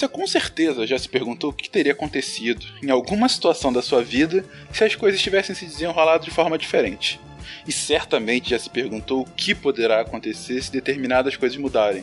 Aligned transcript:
Você 0.00 0.08
com 0.08 0.26
certeza 0.26 0.86
já 0.86 0.98
se 0.98 1.08
perguntou 1.08 1.50
o 1.50 1.52
que 1.52 1.68
teria 1.68 1.92
acontecido 1.92 2.64
em 2.82 2.90
alguma 2.90 3.28
situação 3.28 3.70
da 3.70 3.82
sua 3.82 4.02
vida 4.02 4.44
se 4.72 4.82
as 4.82 4.94
coisas 4.94 5.20
tivessem 5.20 5.54
se 5.54 5.66
desenrolado 5.66 6.24
de 6.24 6.30
forma 6.30 6.56
diferente. 6.56 7.20
E 7.66 7.72
certamente 7.72 8.50
já 8.50 8.58
se 8.58 8.70
perguntou 8.70 9.20
o 9.20 9.30
que 9.30 9.54
poderá 9.54 10.00
acontecer 10.00 10.62
se 10.62 10.72
determinadas 10.72 11.36
coisas 11.36 11.58
mudarem, 11.58 12.02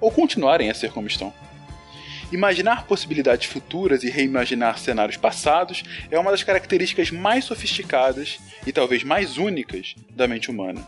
ou 0.00 0.10
continuarem 0.10 0.70
a 0.70 0.74
ser 0.74 0.92
como 0.92 1.08
estão. 1.08 1.30
Imaginar 2.32 2.86
possibilidades 2.86 3.46
futuras 3.48 4.02
e 4.02 4.10
reimaginar 4.10 4.78
cenários 4.78 5.16
passados 5.16 5.82
é 6.10 6.18
uma 6.18 6.30
das 6.30 6.42
características 6.42 7.10
mais 7.10 7.44
sofisticadas 7.44 8.38
e 8.66 8.72
talvez 8.72 9.04
mais 9.04 9.38
únicas 9.38 9.94
da 10.10 10.26
mente 10.26 10.50
humana. 10.50 10.86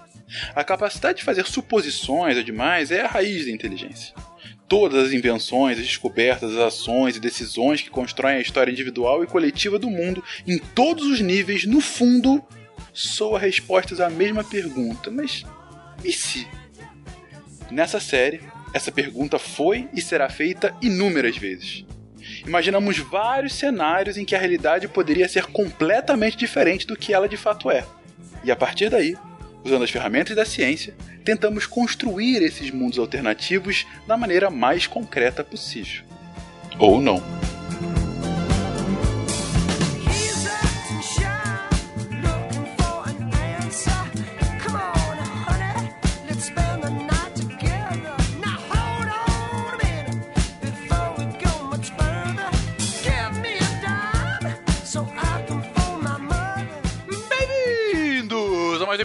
A 0.55 0.65
capacidade 0.65 1.19
de 1.19 1.25
fazer 1.25 1.47
suposições 1.47 2.37
é 2.37 2.43
demais 2.43 2.91
é 2.91 3.03
a 3.03 3.09
raiz 3.09 3.47
da 3.47 3.53
inteligência 3.53 4.15
todas 4.69 5.07
as 5.07 5.13
invenções, 5.13 5.79
as 5.79 5.87
descobertas, 5.87 6.53
as 6.53 6.59
ações 6.59 7.17
e 7.17 7.21
decisões 7.21 7.81
que 7.81 7.89
constroem 7.89 8.37
a 8.37 8.41
história 8.41 8.71
individual 8.71 9.25
e 9.25 9.27
coletiva 9.27 9.79
do 9.79 9.89
mundo 9.89 10.23
em 10.47 10.59
todos 10.59 11.07
os 11.07 11.21
níveis, 11.21 11.65
no 11.65 11.81
fundo, 11.81 12.45
soa 12.93 13.39
respostas 13.39 13.99
à 13.99 14.11
mesma 14.11 14.45
pergunta. 14.45 15.11
Mas 15.11 15.43
e 16.05 16.13
se? 16.13 16.47
Nessa 17.71 17.99
série, 17.99 18.43
essa 18.73 18.93
pergunta 18.93 19.39
foi 19.39 19.89
e 19.95 20.01
será 20.01 20.29
feita 20.29 20.75
inúmeras 20.81 21.37
vezes. 21.37 21.85
Imaginamos 22.47 22.99
vários 22.99 23.55
cenários 23.55 24.17
em 24.17 24.25
que 24.25 24.35
a 24.35 24.39
realidade 24.39 24.89
poderia 24.89 25.29
ser 25.29 25.47
completamente 25.47 26.37
diferente 26.37 26.87
do 26.87 26.97
que 26.97 27.13
ela 27.13 27.29
de 27.29 27.37
fato 27.37 27.71
é. 27.71 27.85
E 28.45 28.51
a 28.51 28.57
partir 28.57 28.91
daí, 28.91 29.17
usando 29.65 29.85
as 29.85 29.91
ferramentas 29.91 30.37
da 30.37 30.45
ciência, 30.45 30.95
tentamos 31.25 31.67
construir 31.67 32.43
esses 32.43 32.71
mundos 32.71 32.99
alternativos 32.99 33.87
da 34.07 34.17
maneira 34.17 34.51
mais 34.51 34.87
concreta 34.87 35.43
possível. 35.43 36.05
Ou 36.79 37.01
não. 37.01 37.38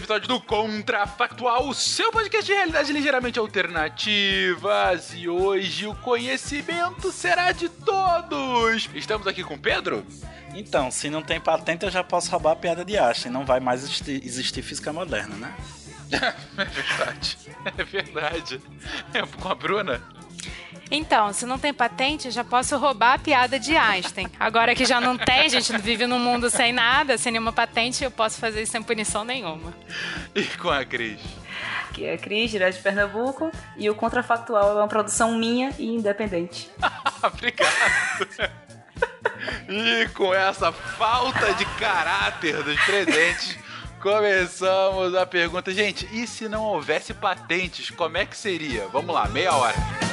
Episódio 0.04 0.28
do 0.28 0.42
Contrafactual, 0.42 1.70
o 1.70 1.73
seu 1.73 2.12
podcast 2.12 2.46
de 2.46 2.52
realidades 2.52 2.90
ligeiramente 2.90 3.40
alternativas. 3.40 5.14
E 5.16 5.30
hoje 5.30 5.88
o 5.88 5.96
conhecimento 5.96 7.09
será 7.09 7.54
de 7.54 7.70
todos. 7.70 8.90
Estamos 8.94 9.26
aqui 9.28 9.46
com 9.46 9.54
o 9.54 9.58
Pedro. 9.58 10.06
Então, 10.54 10.92
se 10.92 11.09
não 11.09 11.22
tem 11.22 11.40
patente, 11.40 11.86
eu 11.86 11.92
já 11.92 12.04
posso 12.04 12.30
roubar 12.30 12.52
a 12.52 12.56
piada 12.58 12.84
de 12.84 12.98
Einstein. 12.98 13.31
Não 13.31 13.46
vai 13.46 13.62
mais 13.62 13.81
existir, 13.81 14.22
existir 14.26 14.62
física 14.62 14.92
moderna, 14.92 15.36
né? 15.38 15.56
é 16.58 16.66
verdade. 16.66 17.38
É 17.78 17.84
verdade. 17.86 18.62
É 19.14 19.22
com 19.22 19.48
a 19.48 19.56
Bruna? 19.56 20.02
Então, 20.92 21.34
se 21.34 21.45
não 21.45 21.58
tem 21.58 21.73
patente, 21.73 22.30
já 22.30 22.44
posso 22.44 22.78
roubar 22.78 23.14
a 23.14 23.20
piada 23.20 23.59
de 23.59 23.76
Einstein. 23.76 24.28
Agora 24.39 24.76
que 24.76 24.86
já 24.86 25.02
não 25.02 25.17
tem, 25.17 25.42
a 25.42 25.48
gente 25.48 25.75
vive 25.78 26.06
num 26.06 26.20
mundo 26.20 26.50
sem 26.50 26.72
nada, 26.72 27.17
sem 27.17 27.31
nenhuma 27.31 27.53
patente, 27.53 28.03
eu 28.03 28.12
posso 28.12 28.40
fazer 28.40 28.62
isso 28.62 28.72
sem 28.73 28.84
punição 28.84 29.23
nenhuma. 29.23 29.73
E 30.36 30.44
com 30.44 30.69
a 30.69 30.85
Cris? 30.85 31.19
Que 31.94 32.06
é 32.06 32.13
a 32.13 32.18
Cris, 32.18 32.52
direto 32.52 32.75
de 32.75 32.81
Pernambuco, 32.81 33.52
e 33.78 33.90
o 33.90 33.96
Contrafactual 33.96 34.72
é 34.72 34.74
uma 34.81 34.88
produção 34.88 35.38
minha 35.38 35.72
e 35.78 35.88
independente. 35.88 36.69
Obrigado. 37.24 37.72
e 39.69 40.08
com 40.09 40.34
essa 40.34 40.72
falta 40.72 41.53
de 41.53 41.66
caráter 41.78 42.62
dos 42.63 42.79
presentes, 42.84 43.58
começamos 44.02 45.16
a 45.16 45.25
pergunta. 45.25 45.72
Gente, 45.72 46.08
e 46.12 46.28
se 46.28 46.50
não 46.50 46.63
houvesse 46.63 47.13
patentes, 47.13 47.90
como 47.90 48.18
é 48.18 48.25
que 48.25 48.35
seria? 48.35 48.88
Vamos 48.88 49.13
lá, 49.13 49.28
meia 49.28 49.53
hora. 49.53 50.12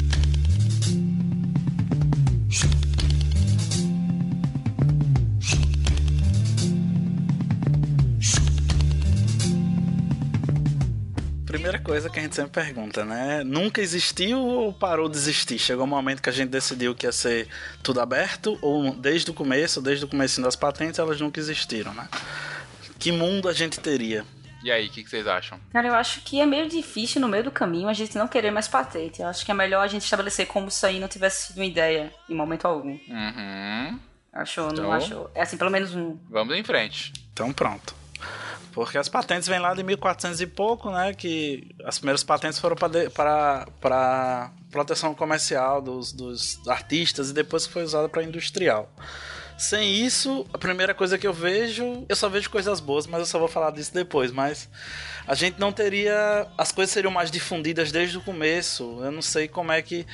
Primeira 11.51 11.79
coisa 11.79 12.09
que 12.09 12.17
a 12.17 12.21
gente 12.21 12.33
sempre 12.33 12.63
pergunta, 12.63 13.03
né? 13.03 13.43
Nunca 13.43 13.81
existiu 13.81 14.39
ou 14.39 14.71
parou 14.71 15.09
de 15.09 15.17
existir? 15.17 15.59
Chegou 15.59 15.83
um 15.83 15.87
momento 15.87 16.21
que 16.21 16.29
a 16.29 16.31
gente 16.31 16.47
decidiu 16.47 16.95
que 16.95 17.05
ia 17.05 17.11
ser 17.11 17.45
tudo 17.83 17.99
aberto 17.99 18.57
ou 18.61 18.95
desde 18.95 19.29
o 19.31 19.33
começo, 19.33 19.81
desde 19.81 20.05
o 20.05 20.07
começo 20.07 20.41
das 20.41 20.55
patentes, 20.55 20.97
elas 20.97 21.19
nunca 21.19 21.41
existiram, 21.41 21.93
né? 21.93 22.07
Que 22.97 23.11
mundo 23.11 23.49
a 23.49 23.53
gente 23.53 23.81
teria? 23.81 24.23
E 24.63 24.71
aí, 24.71 24.87
o 24.87 24.91
que, 24.91 25.03
que, 25.03 25.09
vocês 25.09 25.27
acham? 25.27 25.59
Cara, 25.73 25.89
eu 25.89 25.93
acho 25.93 26.21
que 26.21 26.39
é 26.39 26.45
meio 26.45 26.69
difícil 26.69 27.19
no 27.19 27.27
meio 27.27 27.43
do 27.43 27.51
caminho 27.51 27.89
a 27.89 27.93
gente 27.93 28.17
não 28.17 28.29
querer 28.29 28.51
mais 28.51 28.69
patente. 28.69 29.21
Eu 29.21 29.27
acho 29.27 29.43
que 29.43 29.51
é 29.51 29.53
melhor 29.53 29.83
a 29.83 29.87
gente 29.87 30.05
estabelecer 30.05 30.47
como 30.47 30.69
isso 30.69 30.85
aí 30.85 31.01
não 31.01 31.09
tivesse 31.09 31.47
sido 31.47 31.57
uma 31.57 31.65
ideia 31.65 32.13
em 32.29 32.33
momento 32.33 32.65
algum. 32.65 32.97
Uhum. 33.09 33.99
Achou, 34.31 34.71
então, 34.71 34.85
não 34.85 34.93
achou? 34.93 35.29
É 35.35 35.41
assim, 35.41 35.57
pelo 35.57 35.69
menos 35.69 35.93
um. 35.93 36.17
Vamos 36.29 36.55
em 36.55 36.63
frente. 36.63 37.11
Então 37.33 37.51
pronto. 37.51 38.00
Porque 38.71 38.97
as 38.97 39.09
patentes 39.09 39.47
vêm 39.47 39.59
lá 39.59 39.73
de 39.73 39.83
1400 39.83 40.41
e 40.41 40.47
pouco, 40.47 40.89
né? 40.89 41.13
Que 41.13 41.75
as 41.83 41.97
primeiras 41.97 42.23
patentes 42.23 42.59
foram 42.59 42.75
para, 42.75 44.51
proteção 44.71 45.13
comercial 45.13 45.81
dos, 45.81 46.13
dos 46.13 46.59
artistas 46.67 47.29
e 47.29 47.33
depois 47.33 47.65
foi 47.65 47.83
usada 47.83 48.07
para 48.07 48.23
industrial. 48.23 48.89
Sem 49.57 49.93
isso, 49.93 50.47
a 50.51 50.57
primeira 50.57 50.93
coisa 50.93 51.19
que 51.19 51.27
eu 51.27 51.33
vejo, 51.33 52.03
eu 52.09 52.15
só 52.15 52.27
vejo 52.27 52.49
coisas 52.49 52.79
boas, 52.79 53.05
mas 53.05 53.19
eu 53.19 53.25
só 53.27 53.37
vou 53.37 53.47
falar 53.47 53.71
disso 53.71 53.93
depois. 53.93 54.31
Mas 54.31 54.67
a 55.27 55.35
gente 55.35 55.59
não 55.59 55.71
teria. 55.71 56.47
As 56.57 56.71
coisas 56.71 56.91
seriam 56.91 57.11
mais 57.11 57.29
difundidas 57.29 57.91
desde 57.91 58.17
o 58.17 58.21
começo. 58.21 58.99
Eu 59.03 59.11
não 59.11 59.21
sei 59.21 59.47
como 59.47 59.71
é 59.71 59.81
que 59.81 60.07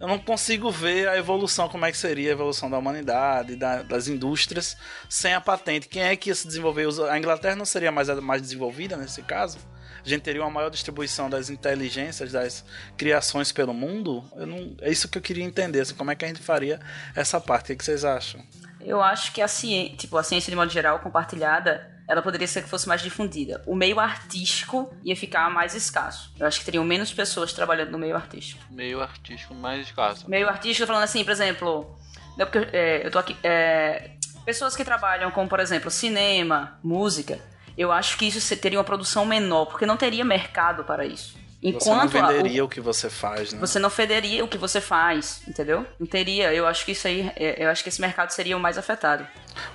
eu 0.00 0.08
não 0.08 0.18
consigo 0.18 0.70
ver 0.70 1.06
a 1.08 1.18
evolução, 1.18 1.68
como 1.68 1.84
é 1.84 1.92
que 1.92 1.98
seria 1.98 2.30
a 2.30 2.32
evolução 2.32 2.70
da 2.70 2.78
humanidade, 2.78 3.54
da, 3.54 3.82
das 3.82 4.08
indústrias, 4.08 4.74
sem 5.10 5.34
a 5.34 5.40
patente. 5.40 5.88
Quem 5.88 6.02
é 6.02 6.16
que 6.16 6.30
ia 6.30 6.34
se 6.34 6.46
desenvolver? 6.46 6.88
A 7.10 7.18
Inglaterra 7.18 7.54
não 7.54 7.66
seria 7.66 7.92
mais, 7.92 8.08
mais 8.20 8.40
desenvolvida 8.40 8.96
nesse 8.96 9.20
caso? 9.22 9.58
A 10.04 10.08
gente 10.08 10.22
teria 10.22 10.42
uma 10.42 10.50
maior 10.50 10.70
distribuição 10.70 11.28
das 11.28 11.50
inteligências, 11.50 12.32
das 12.32 12.64
criações 12.96 13.52
pelo 13.52 13.74
mundo? 13.74 14.24
Não, 14.36 14.74
é 14.80 14.90
isso 14.90 15.08
que 15.08 15.18
eu 15.18 15.22
queria 15.22 15.44
entender, 15.44 15.80
assim, 15.80 15.94
como 15.94 16.10
é 16.10 16.14
que 16.14 16.24
a 16.24 16.28
gente 16.28 16.40
faria 16.40 16.80
essa 17.14 17.40
parte? 17.40 17.72
O 17.72 17.76
que 17.76 17.84
vocês 17.84 18.04
acham? 18.04 18.42
Eu 18.80 19.02
acho 19.02 19.32
que 19.32 19.42
a 19.42 19.48
ciência, 19.48 19.96
tipo, 19.96 20.16
a 20.16 20.22
ciência 20.22 20.50
de 20.50 20.56
modo 20.56 20.70
geral 20.70 21.00
compartilhada 21.00 21.98
ela 22.10 22.22
poderia 22.22 22.48
ser 22.48 22.62
que 22.62 22.68
fosse 22.68 22.88
mais 22.88 23.00
difundida. 23.02 23.62
O 23.64 23.76
meio 23.76 24.00
artístico 24.00 24.92
ia 25.04 25.14
ficar 25.14 25.48
mais 25.48 25.76
escasso. 25.76 26.32
Eu 26.36 26.44
acho 26.44 26.58
que 26.58 26.64
teriam 26.64 26.82
menos 26.82 27.12
pessoas 27.12 27.52
trabalhando 27.52 27.92
no 27.92 27.98
meio 27.98 28.16
artístico. 28.16 28.60
Meio 28.68 29.00
artístico 29.00 29.54
mais 29.54 29.86
escasso. 29.86 30.28
Meio 30.28 30.48
artístico, 30.48 30.88
falando 30.88 31.04
assim, 31.04 31.22
por 31.22 31.30
exemplo, 31.30 31.96
não, 32.36 32.46
porque, 32.46 32.68
é, 32.76 33.06
eu 33.06 33.12
tô 33.12 33.18
aqui. 33.20 33.36
É, 33.44 34.10
pessoas 34.44 34.74
que 34.74 34.84
trabalham 34.84 35.30
com, 35.30 35.46
por 35.46 35.60
exemplo, 35.60 35.88
cinema, 35.88 36.78
música. 36.82 37.38
Eu 37.80 37.90
acho 37.90 38.18
que 38.18 38.26
isso 38.26 38.56
teria 38.58 38.78
uma 38.78 38.84
produção 38.84 39.24
menor, 39.24 39.64
porque 39.66 39.86
não 39.86 39.96
teria 39.96 40.22
mercado 40.24 40.84
para 40.84 41.06
isso. 41.06 41.38
Enquanto 41.62 42.10
você 42.10 42.18
não 42.20 42.28
a- 42.28 42.32
venderia 42.32 42.64
o... 42.64 42.68
que 42.68 42.80
você 42.80 43.08
faz, 43.10 43.52
né? 43.52 43.58
você 43.60 43.78
não 43.78 43.90
federia 43.90 44.42
o 44.44 44.48
que 44.48 44.56
você 44.58 44.80
faz, 44.80 45.42
entendeu? 45.48 45.86
Não 45.98 46.06
teria. 46.06 46.52
Eu 46.54 46.66
acho 46.66 46.84
que 46.86 46.92
isso 46.92 47.06
aí, 47.06 47.30
é, 47.36 47.62
eu 47.64 47.68
acho 47.70 47.82
que 47.82 47.88
esse 47.90 48.00
mercado 48.00 48.30
seria 48.30 48.56
o 48.56 48.60
mais 48.60 48.78
afetado. 48.78 49.26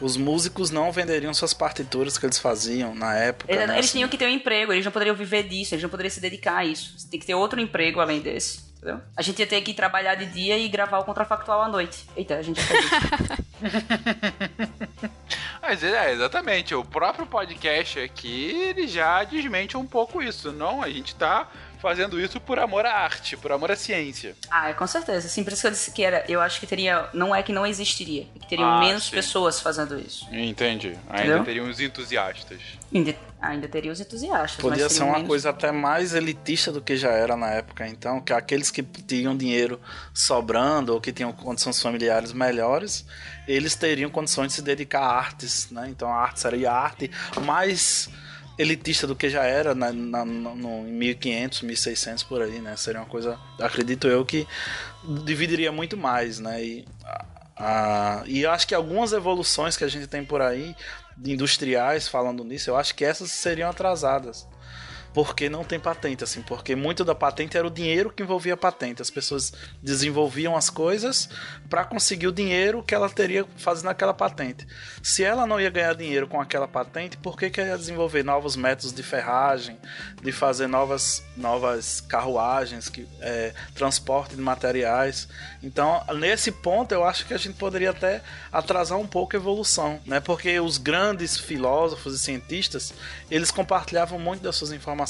Os 0.01 0.17
músicos 0.17 0.71
não 0.71 0.91
venderiam 0.91 1.31
suas 1.33 1.53
partituras 1.53 2.17
que 2.17 2.25
eles 2.25 2.39
faziam 2.39 2.95
na 2.95 3.15
época. 3.15 3.51
Eles, 3.51 3.67
né? 3.67 3.73
eles 3.75 3.85
Assim, 3.85 3.97
tinham 3.99 4.09
que 4.09 4.17
ter 4.17 4.25
um 4.25 4.29
emprego, 4.29 4.71
eles 4.73 4.83
não 4.85 4.91
poderiam 4.91 5.15
viver 5.15 5.43
disso, 5.43 5.75
eles 5.75 5.83
não 5.83 5.89
poderiam 5.89 6.11
se 6.11 6.19
dedicar 6.19 6.57
a 6.57 6.65
isso. 6.65 6.93
Você 6.97 7.07
tem 7.07 7.19
que 7.19 7.25
ter 7.25 7.35
outro 7.35 7.59
emprego 7.59 7.99
além 7.99 8.19
desse, 8.19 8.61
entendeu? 8.85 9.01
A 9.17 9.21
gente 9.21 9.39
ia 9.39 9.47
ter 9.47 9.61
que 9.61 9.73
trabalhar 9.73 10.15
de 10.15 10.27
dia 10.27 10.57
e 10.57 10.67
gravar 10.67 10.99
o 10.99 11.03
contrafactual 11.03 11.63
à 11.63 11.67
noite. 11.67 12.05
Eita, 12.15 12.35
a 12.35 12.41
gente 12.41 12.61
isso. 12.61 12.69
Mas 15.61 15.83
é, 15.83 16.13
exatamente. 16.13 16.73
O 16.75 16.85
próprio 16.85 17.25
podcast 17.25 17.99
aqui, 17.99 18.51
ele 18.51 18.87
já 18.87 19.23
desmente 19.23 19.75
um 19.75 19.85
pouco 19.85 20.21
isso. 20.21 20.51
Não, 20.51 20.83
a 20.83 20.89
gente 20.89 21.15
tá 21.15 21.49
fazendo 21.85 22.19
isso 22.19 22.39
por 22.41 22.57
amor 22.57 22.83
à 22.83 22.91
arte, 22.93 23.37
por 23.37 23.51
amor 23.51 23.69
à 23.71 23.75
ciência. 23.75 24.35
ah, 24.49 24.69
é, 24.69 24.73
com 24.73 24.87
certeza. 24.87 25.29
Sim, 25.29 25.43
por 25.43 25.53
isso 25.53 25.61
que 25.61 25.67
eu 25.67 25.71
disse 25.71 25.91
que 25.91 26.03
era. 26.03 26.25
Eu 26.27 26.41
acho 26.41 26.59
que 26.59 26.65
teria. 26.65 27.07
Não 27.13 27.33
é 27.35 27.43
que 27.43 27.53
não 27.53 27.63
existiria, 27.65 28.27
é 28.35 28.39
que 28.39 28.47
teriam 28.49 28.67
Ah, 28.67 28.79
menos 28.79 29.03
sim. 29.05 29.11
pessoas 29.11 29.59
fazendo 29.59 29.99
isso. 29.99 30.27
Entendi. 30.31 30.97
Ainda 31.07 31.21
Entendeu? 31.25 31.43
teriam 31.43 31.69
os 31.69 31.79
entusiastas. 31.79 32.59
Ainda, 32.93 33.15
ainda 33.39 33.67
teria 33.67 33.91
os 33.91 33.99
entusiastas. 33.99 34.59
Podia 34.59 34.83
mas 34.85 34.93
ser 34.93 35.03
uma 35.03 35.13
menos- 35.13 35.27
coisa 35.27 35.51
até 35.51 35.71
mais 35.71 36.15
elitista 36.15 36.71
do 36.71 36.81
que 36.81 36.97
já 36.97 37.11
era 37.11 37.35
na 37.37 37.51
época, 37.51 37.87
então, 37.87 38.19
que 38.19 38.33
aqueles 38.33 38.71
que 38.71 38.81
tinham 38.81 39.37
dinheiro 39.37 39.79
sobrando 40.13 40.93
ou 40.93 40.99
que 40.99 41.11
tinham 41.13 41.31
condições 41.31 41.79
familiares 41.81 42.33
melhores, 42.33 43.05
eles 43.47 43.75
teriam 43.75 44.09
condições 44.09 44.47
de 44.47 44.53
se 44.53 44.61
dedicar 44.63 45.01
a 45.01 45.15
artes, 45.15 45.69
né? 45.69 45.87
Então 45.89 46.09
a 46.11 46.15
arte 46.17 46.39
seria 46.39 46.71
a 46.71 46.77
arte 46.79 47.11
mais 47.43 48.09
elitista 48.57 49.05
do 49.05 49.15
que 49.15 49.29
já 49.29 49.43
era 49.43 49.75
na, 49.75 49.91
na- 49.91 50.25
no, 50.25 50.55
no, 50.55 50.87
em 50.87 50.91
1500, 50.93 51.61
1600 51.61 52.23
por 52.23 52.41
aí, 52.41 52.59
né? 52.59 52.75
Seria 52.77 53.01
uma 53.01 53.07
coisa, 53.07 53.37
acredito 53.59 54.07
eu, 54.07 54.23
que 54.25 54.47
dividiria 55.23 55.71
muito 55.71 55.97
mais, 55.97 56.39
né? 56.39 56.63
E, 56.63 56.85
a- 57.57 58.23
e 58.25 58.45
acho 58.45 58.67
que 58.67 58.75
algumas 58.75 59.13
evoluções 59.13 59.75
que 59.77 59.83
a 59.83 59.87
gente 59.87 60.07
tem 60.07 60.23
por 60.23 60.41
aí, 60.41 60.75
industriais 61.23 62.07
falando 62.07 62.43
nisso, 62.43 62.69
eu 62.69 62.75
acho 62.77 62.93
que 62.95 63.05
essas 63.05 63.31
seriam 63.31 63.69
atrasadas. 63.69 64.47
Porque 65.15 65.47
não 65.49 65.63
tem 65.63 65.79
patente, 65.79 66.25
assim, 66.25 66.41
porque 66.41 66.75
muito 66.75 67.05
da 67.05 67.15
patente 67.15 67.57
era 67.57 67.65
o 67.65 67.71
dinheiro 67.71 68.11
que 68.11 68.21
envolvia 68.21 68.55
a 68.55 68.57
patente. 68.57 69.01
As 69.01 69.09
pessoas 69.09 69.53
desenvolviam 69.81 70.57
as 70.57 70.69
coisas 70.69 71.29
para 71.69 71.85
conseguir 71.85 72.27
o 72.27 72.33
dinheiro 72.33 72.83
que 72.83 72.93
ela 72.93 73.09
teria 73.09 73.45
fazendo 73.55 73.89
aquela 73.89 74.13
patente. 74.13 74.67
Se 75.01 75.23
ela 75.23 75.47
não 75.47 75.59
ia 75.59 75.69
ganhar 75.69 75.95
dinheiro 75.95 76.27
com 76.27 76.41
aquela 76.41 76.67
patente, 76.67 77.15
por 77.15 77.37
que, 77.37 77.49
que 77.49 77.61
ia 77.61 77.77
desenvolver 77.77 78.23
novos 78.25 78.57
métodos 78.57 78.91
de 78.91 79.01
ferragem, 79.01 79.77
de 80.21 80.33
fazer 80.33 80.67
novas, 80.67 81.23
novas 81.37 82.01
carruagens, 82.01 82.89
que, 82.89 83.07
é, 83.21 83.53
transporte 83.73 84.35
de 84.35 84.41
materiais? 84.41 85.29
Então, 85.63 86.03
nesse 86.15 86.51
ponto, 86.51 86.91
eu 86.91 87.05
acho 87.05 87.25
que 87.25 87.33
a 87.33 87.37
gente 87.37 87.55
poderia 87.55 87.91
até 87.91 88.21
atrasar 88.51 88.97
um 88.97 89.07
pouco 89.07 89.37
a 89.37 89.39
evolução, 89.39 89.97
né? 90.05 90.19
Porque 90.19 90.59
os 90.59 90.77
grandes 90.77 91.37
filósofos 91.37 92.15
e 92.15 92.19
cientistas, 92.19 92.93
eles 93.31 93.49
compartilhavam 93.49 94.19
muito 94.19 94.41
das 94.41 94.57
suas 94.57 94.73
informações, 94.73 95.04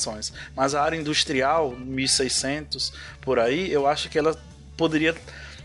mas 0.56 0.75
a 0.75 0.83
área 0.83 0.97
industrial, 0.97 1.71
1600 1.71 2.94
por 3.21 3.39
aí, 3.39 3.71
eu 3.71 3.88
acho 3.88 4.09
que 4.09 4.18
ela 4.18 4.36
poderia 4.77 5.15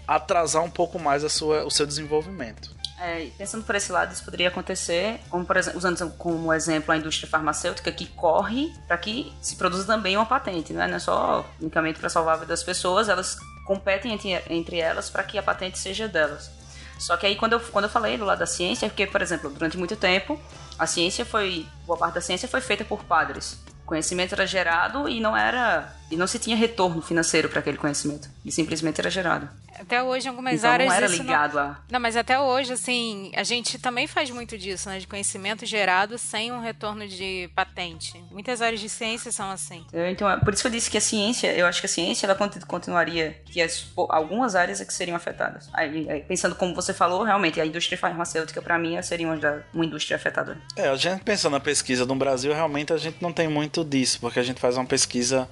atrasar 0.07 0.63
um 0.63 0.71
pouco 0.71 0.99
mais 0.99 1.25
a 1.25 1.29
sua, 1.29 1.65
o 1.65 1.71
seu 1.71 1.87
desenvolvimento. 1.87 2.71
É, 3.03 3.31
pensando 3.39 3.65
por 3.65 3.75
esse 3.75 3.91
lado, 3.91 4.13
isso 4.13 4.23
poderia 4.23 4.49
acontecer, 4.49 5.21
como 5.31 5.45
por 5.45 5.57
exemplo, 5.57 5.79
usando 5.79 6.11
como 6.19 6.53
exemplo 6.53 6.93
a 6.93 6.97
indústria 6.99 7.27
farmacêutica 7.27 7.91
que 7.91 8.07
corre 8.07 8.71
para 8.87 8.99
que 8.99 9.33
se 9.41 9.57
produza 9.57 9.87
também 9.87 10.19
uma 10.19 10.27
patente, 10.27 10.75
né? 10.75 10.87
não 10.87 10.97
é 10.97 10.99
só 10.99 11.49
unicamente 11.59 11.99
para 11.99 12.11
salvar 12.11 12.35
a 12.35 12.37
vida 12.39 12.49
das 12.49 12.63
pessoas, 12.63 13.09
elas 13.09 13.39
competem 13.65 14.13
entre, 14.13 14.43
entre 14.51 14.79
elas 14.79 15.09
para 15.09 15.23
que 15.23 15.39
a 15.39 15.43
patente 15.43 15.79
seja 15.79 16.07
delas. 16.07 16.51
Só 16.99 17.17
que 17.17 17.25
aí 17.25 17.37
quando 17.37 17.55
eu, 17.55 17.61
quando 17.61 17.85
eu 17.87 17.91
falei 17.91 18.19
do 18.19 18.27
lado 18.27 18.41
da 18.41 18.47
ciência, 18.47 18.85
é 18.85 18.89
porque, 18.91 19.07
por 19.07 19.23
exemplo, 19.23 19.49
durante 19.49 19.79
muito 19.79 19.97
tempo, 19.97 20.39
a 20.79 20.87
ciência 20.87 21.25
foi, 21.25 21.67
boa 21.87 21.99
parte 21.99 22.17
da 22.17 22.21
ciência 22.21 22.47
foi 22.47 22.61
feita 22.61 22.85
por 22.85 23.03
padres. 23.05 23.59
Conhecimento 23.91 24.35
era 24.35 24.47
gerado 24.47 25.09
e 25.09 25.21
não 25.21 25.37
era 25.37 25.93
e 26.09 26.17
não 26.17 26.29
se 26.29 26.39
tinha 26.39 26.55
retorno 26.55 27.03
financeiro 27.03 27.49
para 27.49 27.59
aquele 27.59 27.77
conhecimento, 27.77 28.31
e 28.45 28.53
simplesmente 28.53 29.01
era 29.01 29.11
gerado. 29.11 29.49
Até 29.81 30.03
hoje, 30.03 30.27
em 30.27 30.29
algumas 30.31 30.55
Então 30.55 30.71
áreas. 30.71 30.89
não 30.89 30.97
era 30.97 31.07
ligado 31.07 31.59
a 31.59 31.79
Não, 31.91 31.99
mas 32.01 32.17
até 32.17 32.39
hoje, 32.39 32.73
assim, 32.73 33.33
a 33.35 33.43
gente 33.43 33.79
também 33.79 34.07
faz 34.07 34.31
muito 34.31 34.57
disso, 34.59 34.89
né? 34.89 34.99
De 34.99 35.07
conhecimento 35.07 35.65
gerado 35.65 36.19
sem 36.19 36.53
um 36.53 36.61
retorno 36.61 37.07
de 37.09 37.49
patente. 37.55 38.23
Muitas 38.31 38.61
áreas 38.63 38.81
de 38.81 38.89
ciência 38.89 39.33
são 39.33 39.51
assim. 39.51 39.85
Então, 40.11 40.29
é 40.31 40.37
por 40.39 40.53
isso 40.53 40.63
que 40.63 40.69
eu 40.69 40.73
disse 40.73 40.91
que 40.91 40.99
a 40.99 41.01
ciência, 41.01 41.53
eu 41.55 41.67
acho 41.67 41.81
que 41.81 41.87
a 41.87 41.89
ciência 41.89 42.27
ela 42.27 42.35
conti- 42.35 42.61
continuaria, 42.67 43.41
que 43.47 43.61
as, 43.63 43.87
algumas 44.11 44.55
áreas 44.55 44.81
é 44.81 44.85
que 44.85 44.93
seriam 44.93 45.17
afetadas. 45.17 45.69
Aí, 45.73 46.09
aí, 46.11 46.21
pensando 46.21 46.55
como 46.55 46.75
você 46.75 46.93
falou, 46.93 47.23
realmente, 47.23 47.61
a 47.61 47.67
indústria 47.67 47.97
farmacêutica, 47.97 48.61
para 48.61 48.79
mim, 48.79 49.01
seria 49.03 49.27
uma, 49.27 49.65
uma 49.73 49.85
indústria 49.85 50.17
afetada. 50.17 50.59
É, 50.77 50.89
a 50.89 50.97
gente 50.97 51.23
pensando 51.25 51.53
na 51.53 51.61
pesquisa 51.61 52.05
no 52.05 52.15
Brasil, 52.17 52.53
realmente 52.53 52.93
a 52.93 52.97
gente 52.99 53.17
não 53.23 53.33
tem 53.33 53.49
muito 53.49 53.85
disso, 53.85 54.19
porque 54.21 54.39
a 54.39 54.43
gente 54.43 54.61
faz 54.61 54.77
uma 54.77 54.85
pesquisa 54.87 55.49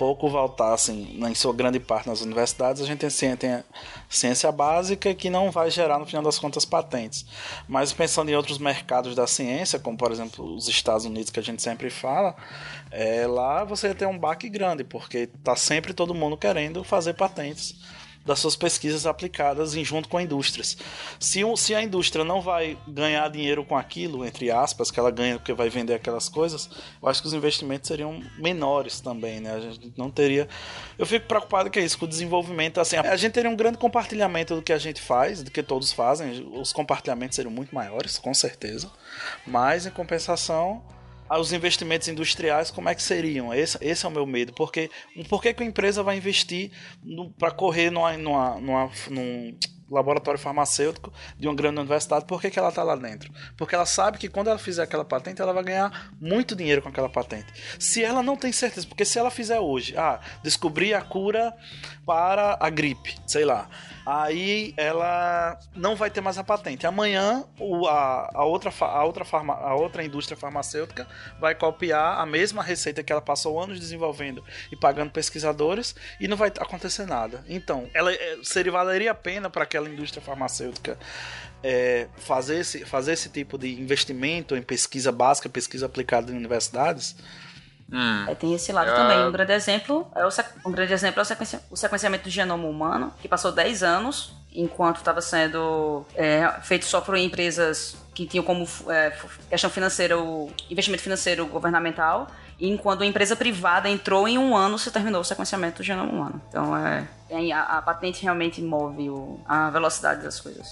pouco 0.00 0.30
voltada, 0.30 0.72
assim, 0.72 1.20
em 1.22 1.34
sua 1.34 1.52
grande 1.52 1.78
parte 1.78 2.08
nas 2.08 2.22
universidades, 2.22 2.80
a 2.80 2.86
gente 2.86 3.06
tem, 3.06 3.36
tem 3.36 3.62
ciência 4.08 4.50
básica 4.50 5.14
que 5.14 5.28
não 5.28 5.50
vai 5.50 5.70
gerar, 5.70 5.98
no 5.98 6.06
final 6.06 6.22
das 6.22 6.38
contas, 6.38 6.64
patentes. 6.64 7.26
Mas 7.68 7.92
pensando 7.92 8.30
em 8.30 8.34
outros 8.34 8.56
mercados 8.56 9.14
da 9.14 9.26
ciência, 9.26 9.78
como 9.78 9.98
por 9.98 10.10
exemplo 10.10 10.54
os 10.54 10.68
Estados 10.68 11.04
Unidos, 11.04 11.30
que 11.30 11.38
a 11.38 11.42
gente 11.42 11.60
sempre 11.60 11.90
fala, 11.90 12.34
é, 12.90 13.26
lá 13.26 13.62
você 13.62 13.94
tem 13.94 14.08
um 14.08 14.18
baque 14.18 14.48
grande, 14.48 14.84
porque 14.84 15.26
tá 15.44 15.54
sempre 15.54 15.92
todo 15.92 16.14
mundo 16.14 16.34
querendo 16.34 16.82
fazer 16.82 17.12
patentes 17.12 17.76
das 18.24 18.38
suas 18.38 18.54
pesquisas 18.54 19.06
aplicadas 19.06 19.74
em 19.74 19.84
junto 19.84 20.08
com 20.08 20.20
indústrias. 20.20 20.76
Se, 21.18 21.42
um- 21.42 21.56
se 21.56 21.74
a 21.74 21.82
indústria 21.82 22.24
não 22.24 22.40
vai 22.40 22.76
ganhar 22.86 23.28
dinheiro 23.30 23.64
com 23.64 23.76
aquilo, 23.76 24.24
entre 24.26 24.50
aspas, 24.50 24.90
que 24.90 25.00
ela 25.00 25.10
ganha 25.10 25.36
porque 25.38 25.52
vai 25.54 25.70
vender 25.70 25.94
aquelas 25.94 26.28
coisas, 26.28 26.68
eu 27.02 27.08
acho 27.08 27.22
que 27.22 27.28
os 27.28 27.34
investimentos 27.34 27.88
seriam 27.88 28.22
menores 28.38 29.00
também, 29.00 29.40
né? 29.40 29.54
A 29.54 29.60
gente 29.60 29.92
não 29.96 30.10
teria. 30.10 30.48
Eu 30.98 31.06
fico 31.06 31.26
preocupado 31.26 31.70
que 31.70 31.78
é 31.78 31.82
isso, 31.84 31.98
com 31.98 32.04
o 32.04 32.08
desenvolvimento, 32.08 32.78
assim, 32.80 32.96
a 32.96 33.16
gente 33.16 33.32
teria 33.32 33.50
um 33.50 33.56
grande 33.56 33.78
compartilhamento 33.78 34.54
do 34.54 34.62
que 34.62 34.72
a 34.72 34.78
gente 34.78 35.00
faz, 35.00 35.42
do 35.42 35.50
que 35.50 35.62
todos 35.62 35.90
fazem. 35.92 36.46
Os 36.52 36.72
compartilhamentos 36.72 37.36
seriam 37.36 37.50
muito 37.52 37.74
maiores, 37.74 38.18
com 38.18 38.34
certeza. 38.34 38.90
Mas 39.46 39.86
em 39.86 39.90
compensação, 39.90 40.82
os 41.38 41.52
investimentos 41.52 42.08
industriais, 42.08 42.70
como 42.70 42.88
é 42.88 42.94
que 42.94 43.02
seriam? 43.02 43.54
Esse, 43.54 43.78
esse 43.80 44.04
é 44.04 44.08
o 44.08 44.12
meu 44.12 44.26
medo. 44.26 44.52
Porque 44.52 44.90
por 45.28 45.40
que, 45.40 45.54
que 45.54 45.62
a 45.62 45.66
empresa 45.66 46.02
vai 46.02 46.16
investir 46.16 46.72
para 47.38 47.50
correr 47.50 47.90
numa, 47.90 48.16
numa, 48.16 48.60
numa, 48.60 48.90
num 49.08 49.56
laboratório 49.90 50.38
farmacêutico 50.40 51.12
de 51.38 51.46
uma 51.46 51.54
grande 51.54 51.80
universidade? 51.80 52.24
Por 52.24 52.40
que, 52.40 52.50
que 52.50 52.58
ela 52.58 52.68
está 52.68 52.82
lá 52.82 52.96
dentro? 52.96 53.32
Porque 53.56 53.74
ela 53.74 53.86
sabe 53.86 54.18
que 54.18 54.28
quando 54.28 54.48
ela 54.48 54.58
fizer 54.58 54.82
aquela 54.82 55.04
patente, 55.04 55.40
ela 55.40 55.52
vai 55.52 55.64
ganhar 55.64 56.12
muito 56.20 56.56
dinheiro 56.56 56.82
com 56.82 56.88
aquela 56.88 57.08
patente. 57.08 57.52
Se 57.78 58.02
ela 58.02 58.22
não 58.22 58.36
tem 58.36 58.52
certeza, 58.52 58.86
porque 58.86 59.04
se 59.04 59.18
ela 59.18 59.30
fizer 59.30 59.60
hoje, 59.60 59.96
ah, 59.96 60.20
descobrir 60.42 60.94
a 60.94 61.02
cura 61.02 61.54
para 62.04 62.56
a 62.60 62.70
gripe, 62.70 63.16
sei 63.26 63.44
lá. 63.44 63.68
Aí 64.04 64.74
ela 64.76 65.58
não 65.74 65.94
vai 65.94 66.10
ter 66.10 66.20
mais 66.20 66.38
a 66.38 66.44
patente. 66.44 66.86
Amanhã 66.86 67.44
o, 67.58 67.86
a, 67.86 68.30
a, 68.34 68.44
outra, 68.44 68.72
a, 68.80 69.04
outra 69.04 69.24
farma, 69.24 69.54
a 69.54 69.74
outra 69.74 70.04
indústria 70.04 70.36
farmacêutica 70.36 71.06
vai 71.38 71.54
copiar 71.54 72.18
a 72.18 72.26
mesma 72.26 72.62
receita 72.62 73.02
que 73.02 73.12
ela 73.12 73.20
passou 73.20 73.60
anos 73.60 73.78
desenvolvendo 73.78 74.44
e 74.72 74.76
pagando 74.76 75.10
pesquisadores 75.10 75.94
e 76.18 76.26
não 76.26 76.36
vai 76.36 76.48
acontecer 76.48 77.06
nada. 77.06 77.44
Então, 77.48 77.88
ela 77.92 78.12
é, 78.12 78.38
seria 78.42 78.72
valeria 78.72 79.10
a 79.10 79.14
pena 79.14 79.50
para 79.50 79.64
aquela 79.64 79.88
indústria 79.88 80.22
farmacêutica 80.22 80.98
é, 81.62 82.08
fazer, 82.16 82.60
esse, 82.60 82.84
fazer 82.84 83.12
esse 83.12 83.28
tipo 83.28 83.58
de 83.58 83.80
investimento 83.80 84.56
em 84.56 84.62
pesquisa 84.62 85.12
básica, 85.12 85.48
pesquisa 85.48 85.86
aplicada 85.86 86.32
em 86.32 86.36
universidades? 86.36 87.16
Aí 88.26 88.34
tem 88.36 88.54
esse 88.54 88.70
lado 88.72 88.90
É. 88.90 88.94
também. 88.94 89.18
Um 89.26 89.32
grande 89.32 89.52
exemplo 89.52 90.10
é 90.14 90.24
o, 90.24 90.28
um 90.66 90.70
grande 90.72 90.92
exemplo 90.92 91.20
é 91.20 91.22
o, 91.22 91.24
sequencia- 91.24 91.60
o 91.70 91.76
sequenciamento 91.76 92.24
do 92.24 92.30
genoma 92.30 92.66
humano, 92.68 93.12
que 93.20 93.28
passou 93.28 93.50
10 93.52 93.82
anos 93.82 94.34
enquanto 94.52 94.96
estava 94.96 95.20
sendo 95.20 96.04
é, 96.14 96.48
feito 96.62 96.84
só 96.84 97.00
por 97.00 97.16
empresas 97.16 97.96
que 98.14 98.26
tinham 98.26 98.44
como 98.44 98.66
é, 98.88 99.12
questão 99.48 99.70
financeira 99.70 100.18
o 100.18 100.50
investimento 100.68 101.02
financeiro 101.02 101.46
governamental, 101.46 102.26
e 102.58 102.68
enquanto 102.68 103.02
a 103.02 103.06
empresa 103.06 103.34
privada 103.36 103.88
entrou 103.88 104.26
em 104.28 104.36
um 104.36 104.54
ano 104.56 104.78
se 104.78 104.90
terminou 104.90 105.20
o 105.20 105.24
sequenciamento 105.24 105.78
do 105.78 105.82
genoma 105.84 106.12
humano. 106.12 106.42
Então 106.48 106.76
é, 106.76 107.06
tem- 107.28 107.52
a, 107.52 107.62
a 107.78 107.82
patente 107.82 108.22
realmente 108.22 108.60
move 108.60 109.08
o- 109.08 109.40
a 109.48 109.70
velocidade 109.70 110.22
das 110.22 110.38
coisas. 110.40 110.68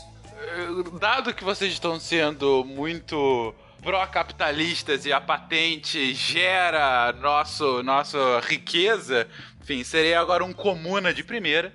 Dado 1.00 1.32
que 1.34 1.42
vocês 1.44 1.72
estão 1.72 1.98
sendo 1.98 2.64
muito 2.64 3.54
pró-capitalistas 3.82 5.06
e 5.06 5.12
a 5.12 5.20
patente 5.20 6.14
gera 6.14 7.12
nosso, 7.12 7.82
nossa 7.82 8.40
riqueza, 8.40 9.28
enfim, 9.60 9.84
serei 9.84 10.14
agora 10.14 10.44
um 10.44 10.52
comuna 10.52 11.12
de 11.14 11.22
primeira. 11.22 11.72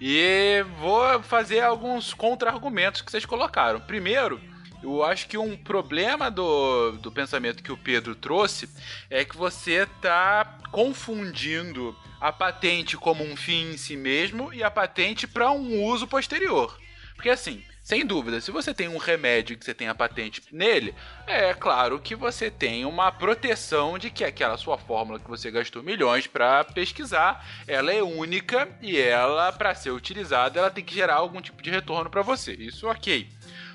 E 0.00 0.64
vou 0.78 1.22
fazer 1.22 1.60
alguns 1.60 2.14
contra-argumentos 2.14 3.02
que 3.02 3.10
vocês 3.10 3.26
colocaram. 3.26 3.80
Primeiro, 3.80 4.40
Eu 4.82 5.04
acho 5.04 5.28
que 5.28 5.36
um 5.36 5.56
problema 5.56 6.30
do, 6.30 6.92
do 6.92 7.12
pensamento 7.12 7.62
que 7.62 7.72
o 7.72 7.76
Pedro 7.76 8.14
trouxe 8.14 8.68
é 9.10 9.24
que 9.24 9.36
você 9.36 9.86
tá 10.00 10.58
confundindo 10.72 11.94
a 12.18 12.32
patente 12.32 12.96
como 12.96 13.22
um 13.22 13.36
fim 13.36 13.72
em 13.72 13.76
si 13.76 13.96
mesmo 13.96 14.52
e 14.54 14.62
a 14.62 14.70
patente 14.70 15.26
para 15.26 15.50
um 15.50 15.84
uso 15.84 16.06
posterior. 16.06 16.78
Porque 17.14 17.28
assim, 17.28 17.62
sem 17.90 18.06
dúvida, 18.06 18.40
se 18.40 18.52
você 18.52 18.72
tem 18.72 18.86
um 18.86 18.98
remédio 18.98 19.58
que 19.58 19.64
você 19.64 19.74
tem 19.74 19.88
a 19.88 19.94
patente 19.96 20.40
nele, 20.52 20.94
é 21.26 21.52
claro 21.52 21.98
que 21.98 22.14
você 22.14 22.48
tem 22.48 22.84
uma 22.84 23.10
proteção 23.10 23.98
de 23.98 24.10
que 24.10 24.22
aquela 24.22 24.56
sua 24.56 24.78
fórmula 24.78 25.18
que 25.18 25.28
você 25.28 25.50
gastou 25.50 25.82
milhões 25.82 26.24
para 26.24 26.62
pesquisar, 26.62 27.44
ela 27.66 27.92
é 27.92 28.00
única 28.00 28.68
e 28.80 28.96
ela, 28.96 29.50
para 29.50 29.74
ser 29.74 29.90
utilizada, 29.90 30.60
ela 30.60 30.70
tem 30.70 30.84
que 30.84 30.94
gerar 30.94 31.14
algum 31.14 31.40
tipo 31.40 31.60
de 31.60 31.68
retorno 31.68 32.08
para 32.08 32.22
você. 32.22 32.52
Isso 32.52 32.86
ok. 32.86 33.26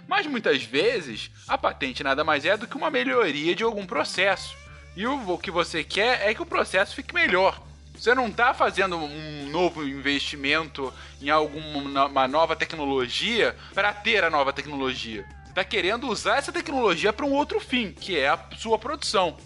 Mas 0.07 0.25
muitas 0.25 0.63
vezes, 0.63 1.29
a 1.45 1.57
patente 1.57 2.01
nada 2.01 2.23
mais 2.23 2.45
é 2.45 2.55
do 2.55 2.67
que 2.67 2.77
uma 2.77 2.89
melhoria 2.89 3.53
de 3.53 3.65
algum 3.65 3.85
processo. 3.85 4.55
E 4.95 5.05
o, 5.05 5.37
que 5.37 5.51
você 5.51 5.83
quer 5.83 6.25
é 6.25 6.33
que 6.33 6.41
o 6.41 6.45
processo 6.45 6.95
fique 6.95 7.13
melhor. 7.13 7.61
Você 7.97 8.13
não 8.13 8.27
está 8.27 8.53
fazendo 8.53 8.97
um 8.97 9.49
novo 9.49 9.83
investimento 9.87 10.93
em 11.21 11.29
alguma 11.29 12.27
nova 12.27 12.55
tecnologia 12.55 13.55
para 13.73 13.93
ter 13.93 14.23
a 14.23 14.29
nova 14.29 14.51
tecnologia. 14.51 15.25
Está 15.47 15.63
querendo 15.63 16.07
usar 16.09 16.37
essa 16.37 16.51
tecnologia 16.51 17.13
para 17.13 17.25
um 17.25 17.31
outro 17.31 17.59
fim, 17.59 17.91
que 17.91 18.17
é 18.17 18.27
a 18.27 18.39
sua 18.57 18.77
produção. 18.77 19.37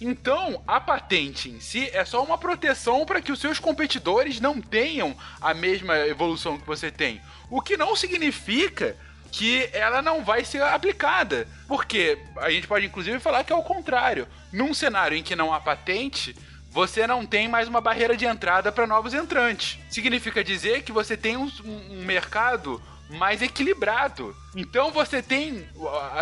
Então, 0.00 0.62
a 0.66 0.80
patente 0.80 1.48
em 1.48 1.60
si 1.60 1.88
é 1.92 2.04
só 2.04 2.22
uma 2.22 2.36
proteção 2.36 3.06
para 3.06 3.22
que 3.22 3.30
os 3.30 3.40
seus 3.40 3.60
competidores 3.60 4.40
não 4.40 4.60
tenham 4.60 5.16
a 5.40 5.54
mesma 5.54 5.96
evolução 6.00 6.58
que 6.58 6.66
você 6.66 6.90
tem. 6.90 7.22
O 7.48 7.60
que 7.60 7.76
não 7.76 7.94
significa 7.94 8.96
que 9.30 9.68
ela 9.72 10.02
não 10.02 10.24
vai 10.24 10.44
ser 10.44 10.62
aplicada. 10.62 11.48
Porque 11.66 12.18
a 12.36 12.50
gente 12.50 12.66
pode 12.66 12.86
inclusive 12.86 13.18
falar 13.18 13.44
que 13.44 13.52
é 13.52 13.56
o 13.56 13.62
contrário. 13.62 14.28
Num 14.52 14.74
cenário 14.74 15.16
em 15.16 15.22
que 15.22 15.34
não 15.34 15.52
há 15.52 15.60
patente, 15.60 16.36
você 16.74 17.06
não 17.06 17.24
tem 17.24 17.46
mais 17.46 17.68
uma 17.68 17.80
barreira 17.80 18.16
de 18.16 18.26
entrada 18.26 18.72
para 18.72 18.84
novos 18.84 19.14
entrantes. 19.14 19.78
Significa 19.88 20.42
dizer 20.42 20.82
que 20.82 20.90
você 20.90 21.16
tem 21.16 21.36
um, 21.36 21.48
um 21.64 22.04
mercado 22.04 22.82
mais 23.10 23.40
equilibrado. 23.40 24.34
Então 24.56 24.90
você 24.90 25.22
tem, 25.22 25.64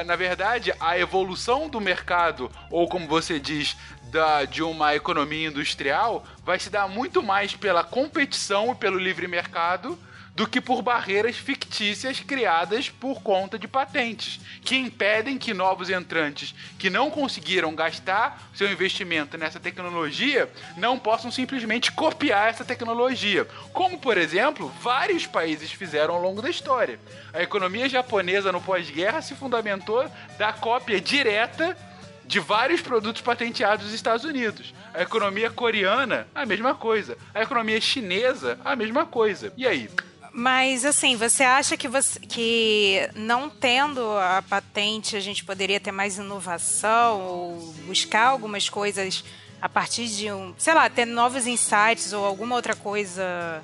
na 0.05 0.15
verdade, 0.15 0.75
a 0.79 0.99
evolução 0.99 1.71
do 1.71 1.81
mercado, 1.81 2.51
ou 2.71 2.87
como 2.87 3.09
você 3.09 3.41
diz, 3.41 3.79
da, 4.11 4.45
de 4.45 4.63
uma 4.63 4.95
economia 4.95 5.49
industrial, 5.49 6.23
vai 6.45 6.59
se 6.59 6.69
dar 6.69 6.87
muito 6.87 7.23
mais 7.23 7.57
pela 7.57 7.83
competição 7.83 8.73
e 8.73 8.75
pelo 8.75 8.99
livre 8.99 9.27
mercado 9.27 9.99
do 10.35 10.47
que 10.47 10.61
por 10.61 10.81
barreiras 10.81 11.37
fictícias 11.37 12.21
criadas 12.21 12.89
por 12.89 13.23
conta 13.23 13.59
de 13.59 13.69
patentes, 13.69 14.41
que 14.63 14.77
impedem 14.77 15.37
que 15.37 15.53
novos 15.53 15.91
entrantes 15.91 16.55
que 16.79 16.89
não 16.89 17.11
conseguiram 17.11 17.75
gastar 17.75 18.51
seu 18.55 18.71
investimento 18.71 19.37
nessa 19.37 19.61
tecnologia 19.61 20.51
não 20.77 20.99
possam 20.99 21.31
simplesmente 21.31 21.93
copiar 21.93 22.49
essa 22.49 22.65
tecnologia, 22.65 23.47
como 23.73 23.99
por 23.99 24.17
exemplo 24.17 24.73
vários 24.81 25.27
países 25.27 25.71
fizeram 25.71 26.15
ao 26.15 26.23
longo 26.23 26.41
da 26.41 26.49
história. 26.49 26.99
A 27.33 27.43
economia 27.43 27.89
japonesa 27.89 28.51
no 28.51 28.61
pós-guerra 28.61 29.21
se 29.21 29.35
fundamentou 29.35 30.11
da 30.39 30.53
cópia 30.53 31.01
direta 31.01 31.77
de 32.25 32.41
vários 32.41 32.81
produtos 32.81 33.21
patenteados 33.21 33.85
dos 33.85 33.95
Estados 33.95 34.25
Unidos. 34.25 34.73
A 34.95 35.03
economia 35.03 35.51
coreana, 35.51 36.27
a 36.35 36.47
mesma 36.47 36.75
coisa. 36.75 37.19
A 37.35 37.43
economia 37.43 37.79
chinesa, 37.81 38.59
a 38.65 38.75
mesma 38.75 39.05
coisa. 39.05 39.53
E 39.57 39.67
aí? 39.67 39.91
Mas 40.33 40.85
assim, 40.85 41.15
você 41.15 41.45
acha 41.45 41.77
que, 41.77 41.87
você, 41.87 42.19
que 42.21 43.09
não 43.15 43.51
tendo 43.51 44.01
a 44.19 44.43
patente 44.43 45.15
a 45.15 45.21
gente 45.21 45.45
poderia 45.45 45.79
ter 45.79 45.93
mais 45.93 46.17
inovação 46.17 47.21
ou 47.21 47.75
buscar 47.87 48.29
algumas 48.29 48.69
coisas 48.69 49.23
a 49.61 49.69
partir 49.69 50.07
de 50.09 50.33
um, 50.33 50.55
sei 50.57 50.75
lá, 50.75 50.89
ter 50.89 51.05
novos 51.05 51.47
insights 51.47 52.13
ou 52.13 52.25
alguma 52.25 52.55
outra 52.55 52.75
coisa 52.75 53.63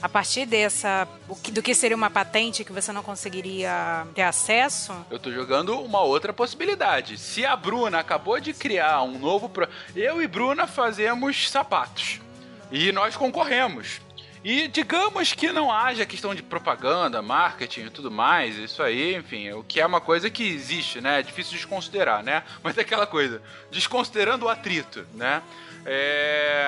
a 0.00 0.08
partir 0.08 0.44
dessa 0.44 1.08
do 1.52 1.62
que 1.62 1.74
seria 1.74 1.96
uma 1.96 2.10
patente 2.10 2.64
que 2.64 2.72
você 2.72 2.92
não 2.92 3.02
conseguiria 3.02 4.06
ter 4.14 4.22
acesso? 4.22 4.92
Eu 5.10 5.18
tô 5.18 5.30
jogando 5.30 5.78
uma 5.80 6.00
outra 6.00 6.32
possibilidade. 6.32 7.18
Se 7.18 7.44
a 7.44 7.56
Bruna 7.56 7.98
acabou 7.98 8.40
de 8.40 8.52
criar 8.52 9.02
um 9.02 9.18
novo 9.18 9.48
pro... 9.48 9.68
eu 9.94 10.20
e 10.22 10.26
Bruna 10.26 10.66
fazemos 10.66 11.50
sapatos 11.50 12.20
e 12.70 12.90
nós 12.92 13.16
concorremos. 13.16 14.00
E 14.48 14.68
digamos 14.68 15.32
que 15.32 15.50
não 15.50 15.72
haja 15.72 16.06
questão 16.06 16.32
de 16.32 16.40
propaganda, 16.40 17.20
marketing 17.20 17.86
e 17.86 17.90
tudo 17.90 18.12
mais, 18.12 18.56
isso 18.56 18.80
aí, 18.80 19.16
enfim, 19.16 19.50
o 19.50 19.64
que 19.64 19.80
é 19.80 19.84
uma 19.84 20.00
coisa 20.00 20.30
que 20.30 20.46
existe, 20.46 21.00
né? 21.00 21.18
É 21.18 21.22
difícil 21.24 21.54
de 21.54 21.56
desconsiderar, 21.56 22.22
né? 22.22 22.44
Mas 22.62 22.78
é 22.78 22.82
aquela 22.82 23.08
coisa, 23.08 23.42
desconsiderando 23.72 24.46
o 24.46 24.48
atrito, 24.48 25.04
né? 25.14 25.42
É, 25.84 26.64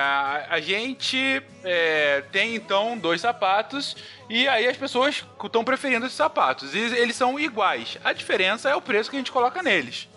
a 0.49 0.59
gente 0.59 1.41
é, 1.63 2.21
tem 2.33 2.53
então 2.53 2.97
dois 2.97 3.21
sapatos 3.21 3.95
e 4.29 4.45
aí 4.49 4.67
as 4.67 4.75
pessoas 4.75 5.23
estão 5.41 5.63
preferindo 5.63 6.05
esses 6.05 6.17
sapatos. 6.17 6.75
E 6.75 6.79
eles 6.79 7.15
são 7.15 7.39
iguais. 7.39 7.97
A 8.03 8.11
diferença 8.11 8.69
é 8.69 8.75
o 8.75 8.81
preço 8.81 9.09
que 9.09 9.15
a 9.15 9.19
gente 9.19 9.31
coloca 9.31 9.63
neles. 9.63 10.08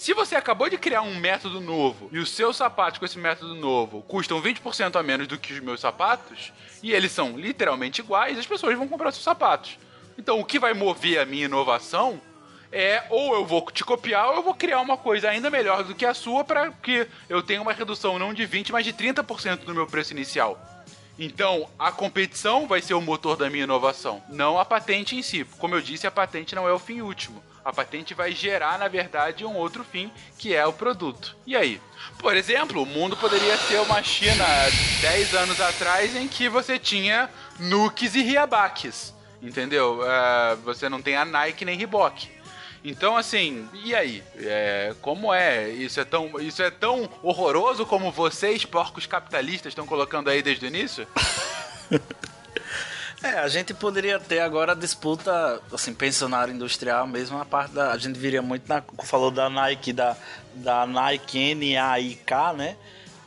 Se 0.00 0.14
você 0.14 0.34
acabou 0.34 0.66
de 0.70 0.78
criar 0.78 1.02
um 1.02 1.14
método 1.16 1.60
novo 1.60 2.08
e 2.10 2.18
os 2.18 2.30
seus 2.30 2.56
sapatos 2.56 2.98
com 2.98 3.04
esse 3.04 3.18
método 3.18 3.54
novo 3.54 4.00
custam 4.08 4.40
20% 4.40 4.98
a 4.98 5.02
menos 5.02 5.28
do 5.28 5.36
que 5.36 5.52
os 5.52 5.60
meus 5.60 5.78
sapatos, 5.78 6.54
e 6.82 6.90
eles 6.94 7.12
são 7.12 7.36
literalmente 7.36 8.00
iguais, 8.00 8.38
as 8.38 8.46
pessoas 8.46 8.78
vão 8.78 8.88
comprar 8.88 9.12
seus 9.12 9.22
sapatos. 9.22 9.78
Então 10.16 10.40
o 10.40 10.44
que 10.46 10.58
vai 10.58 10.72
mover 10.72 11.20
a 11.20 11.26
minha 11.26 11.44
inovação 11.44 12.18
é 12.72 13.04
ou 13.10 13.34
eu 13.34 13.44
vou 13.44 13.60
te 13.70 13.84
copiar 13.84 14.30
ou 14.30 14.36
eu 14.36 14.42
vou 14.42 14.54
criar 14.54 14.80
uma 14.80 14.96
coisa 14.96 15.28
ainda 15.28 15.50
melhor 15.50 15.84
do 15.84 15.94
que 15.94 16.06
a 16.06 16.14
sua 16.14 16.44
para 16.44 16.70
que 16.70 17.06
eu 17.28 17.42
tenha 17.42 17.60
uma 17.60 17.74
redução 17.74 18.18
não 18.18 18.32
de 18.32 18.46
20, 18.46 18.72
mas 18.72 18.86
de 18.86 18.94
30% 18.94 19.66
do 19.66 19.74
meu 19.74 19.86
preço 19.86 20.14
inicial. 20.14 20.58
Então, 21.18 21.68
a 21.78 21.92
competição 21.92 22.66
vai 22.66 22.80
ser 22.80 22.94
o 22.94 23.02
motor 23.02 23.36
da 23.36 23.50
minha 23.50 23.64
inovação, 23.64 24.22
não 24.30 24.58
a 24.58 24.64
patente 24.64 25.14
em 25.14 25.20
si. 25.20 25.44
Como 25.58 25.74
eu 25.74 25.82
disse, 25.82 26.06
a 26.06 26.10
patente 26.10 26.54
não 26.54 26.66
é 26.66 26.72
o 26.72 26.78
fim 26.78 27.02
último. 27.02 27.44
A 27.64 27.72
patente 27.72 28.14
vai 28.14 28.32
gerar, 28.32 28.78
na 28.78 28.88
verdade, 28.88 29.44
um 29.44 29.54
outro 29.56 29.84
fim, 29.84 30.10
que 30.38 30.54
é 30.54 30.66
o 30.66 30.72
produto. 30.72 31.36
E 31.46 31.54
aí? 31.54 31.80
Por 32.18 32.36
exemplo, 32.36 32.82
o 32.82 32.86
mundo 32.86 33.16
poderia 33.16 33.56
ser 33.56 33.80
uma 33.80 34.02
China 34.02 34.44
10 35.00 35.34
anos 35.34 35.60
atrás 35.60 36.16
em 36.16 36.26
que 36.26 36.48
você 36.48 36.78
tinha 36.78 37.28
Nukes 37.58 38.14
e 38.14 38.22
Riabaques. 38.22 39.14
Entendeu? 39.42 40.00
Uh, 40.00 40.56
você 40.62 40.88
não 40.88 41.00
tem 41.00 41.16
a 41.16 41.24
Nike 41.24 41.64
nem 41.64 41.76
Reebok. 41.76 42.28
Então, 42.82 43.16
assim, 43.16 43.68
e 43.84 43.94
aí? 43.94 44.22
É, 44.36 44.94
como 45.02 45.32
é? 45.32 45.68
Isso 45.68 46.00
é, 46.00 46.04
tão, 46.04 46.40
isso 46.40 46.62
é 46.62 46.70
tão 46.70 47.10
horroroso 47.22 47.84
como 47.84 48.10
vocês, 48.10 48.64
porcos 48.64 49.06
capitalistas, 49.06 49.70
estão 49.70 49.86
colocando 49.86 50.30
aí 50.30 50.42
desde 50.42 50.64
o 50.64 50.68
início? 50.68 51.06
É, 53.22 53.38
a 53.38 53.48
gente 53.48 53.74
poderia 53.74 54.18
ter 54.18 54.40
agora 54.40 54.72
a 54.72 54.74
disputa, 54.74 55.60
assim, 55.72 55.92
pensionário 55.92 56.54
industrial 56.54 57.06
mesmo, 57.06 57.38
a 57.38 57.44
parte 57.44 57.72
da. 57.72 57.92
A 57.92 57.98
gente 57.98 58.18
viria 58.18 58.40
muito 58.40 58.66
na. 58.66 58.82
Falou 59.04 59.30
da 59.30 59.50
Nike, 59.50 59.92
da, 59.92 60.16
da 60.54 60.86
Nike 60.86 61.38
N-A-I-K, 61.38 62.52
né? 62.54 62.76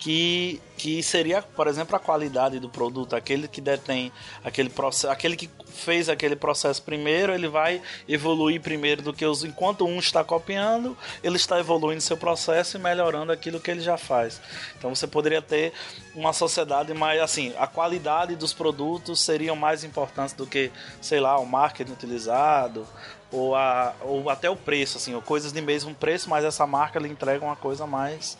Que, 0.04 0.62
que 0.76 1.02
seria, 1.02 1.42
por 1.42 1.66
exemplo, 1.66 1.96
a 1.96 2.00
qualidade 2.00 2.60
do 2.60 2.68
produto, 2.68 3.16
aquele 3.16 3.48
que 3.48 3.62
detém 3.62 4.12
aquele 4.44 4.70
processo, 4.70 5.10
aquele 5.10 5.38
que 5.38 5.50
fez 5.74 6.10
aquele 6.10 6.36
processo 6.36 6.82
primeiro, 6.82 7.34
ele 7.34 7.48
vai 7.48 7.82
evoluir 8.06 8.60
primeiro 8.60 9.02
do 9.02 9.14
que 9.14 9.26
os. 9.26 9.46
Enquanto 9.46 9.86
um 9.86 10.00
está 10.00 10.22
copiando, 10.22 10.98
ele 11.24 11.38
está 11.38 11.58
evoluindo 11.58 12.02
seu 12.02 12.18
processo 12.18 12.76
e 12.76 12.82
melhorando 12.82 13.32
aquilo 13.32 13.62
que 13.62 13.72
ele 13.72 13.80
já 13.80 13.98
faz. 13.98 14.42
Então 14.78 14.94
você 14.94 15.08
poderia 15.08 15.42
ter 15.42 15.72
uma 16.14 16.34
sociedade 16.34 16.94
mais 16.94 17.22
assim, 17.22 17.54
a 17.58 17.66
qualidade 17.66 18.36
dos 18.36 18.52
produtos 18.52 19.22
seriam 19.22 19.56
mais 19.56 19.86
importantes 19.86 20.34
do 20.34 20.46
que, 20.46 20.70
sei 21.00 21.22
lá, 21.22 21.40
o 21.40 21.46
marketing 21.46 21.94
utilizado 21.94 22.86
ou, 23.32 23.56
a, 23.56 23.96
ou 24.02 24.30
até 24.30 24.50
o 24.50 24.56
preço, 24.56 24.98
assim, 24.98 25.16
ou 25.16 25.22
coisas 25.22 25.52
de 25.52 25.62
mesmo 25.62 25.96
preço, 25.96 26.30
mas 26.30 26.46
essa 26.46 26.68
marca 26.68 27.00
lhe 27.00 27.10
entrega 27.10 27.44
uma 27.44 27.56
coisa 27.56 27.88
mais, 27.88 28.38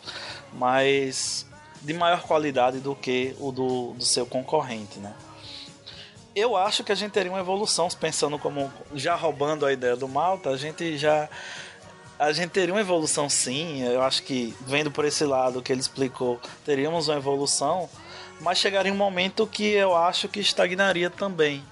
mais 0.52 1.46
de 1.84 1.94
maior 1.94 2.22
qualidade 2.22 2.80
do 2.80 2.96
que 2.96 3.36
o 3.38 3.52
do, 3.52 3.92
do 3.92 4.04
seu 4.04 4.26
concorrente, 4.26 4.98
né? 4.98 5.14
eu 6.34 6.56
acho 6.56 6.82
que 6.82 6.90
a 6.90 6.94
gente 6.94 7.12
teria 7.12 7.30
uma 7.30 7.40
evolução, 7.40 7.88
pensando 8.00 8.38
como 8.38 8.72
já 8.94 9.14
roubando 9.14 9.64
a 9.64 9.72
ideia 9.72 9.94
do 9.94 10.08
Malta, 10.08 10.50
a 10.50 10.56
gente 10.56 10.98
já 10.98 11.28
a 12.18 12.32
gente 12.32 12.50
teria 12.50 12.74
uma 12.74 12.80
evolução 12.80 13.28
sim. 13.28 13.82
Eu 13.82 14.02
acho 14.02 14.22
que 14.22 14.54
vendo 14.60 14.90
por 14.90 15.04
esse 15.04 15.24
lado 15.24 15.62
que 15.62 15.72
ele 15.72 15.80
explicou, 15.80 16.40
teríamos 16.64 17.08
uma 17.08 17.16
evolução, 17.16 17.88
mas 18.40 18.58
chegaria 18.58 18.92
um 18.92 18.96
momento 18.96 19.46
que 19.46 19.64
eu 19.64 19.94
acho 19.94 20.28
que 20.28 20.40
estagnaria 20.40 21.10
também, 21.10 21.64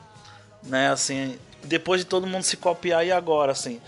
né? 0.63 0.91
Assim, 0.91 1.39
depois 1.65 2.01
de 2.01 2.07
todo 2.07 2.27
mundo 2.27 2.45
se 2.45 2.57
copiar 2.57 3.05
e 3.05 3.11
agora, 3.13 3.53
assim, 3.53 3.81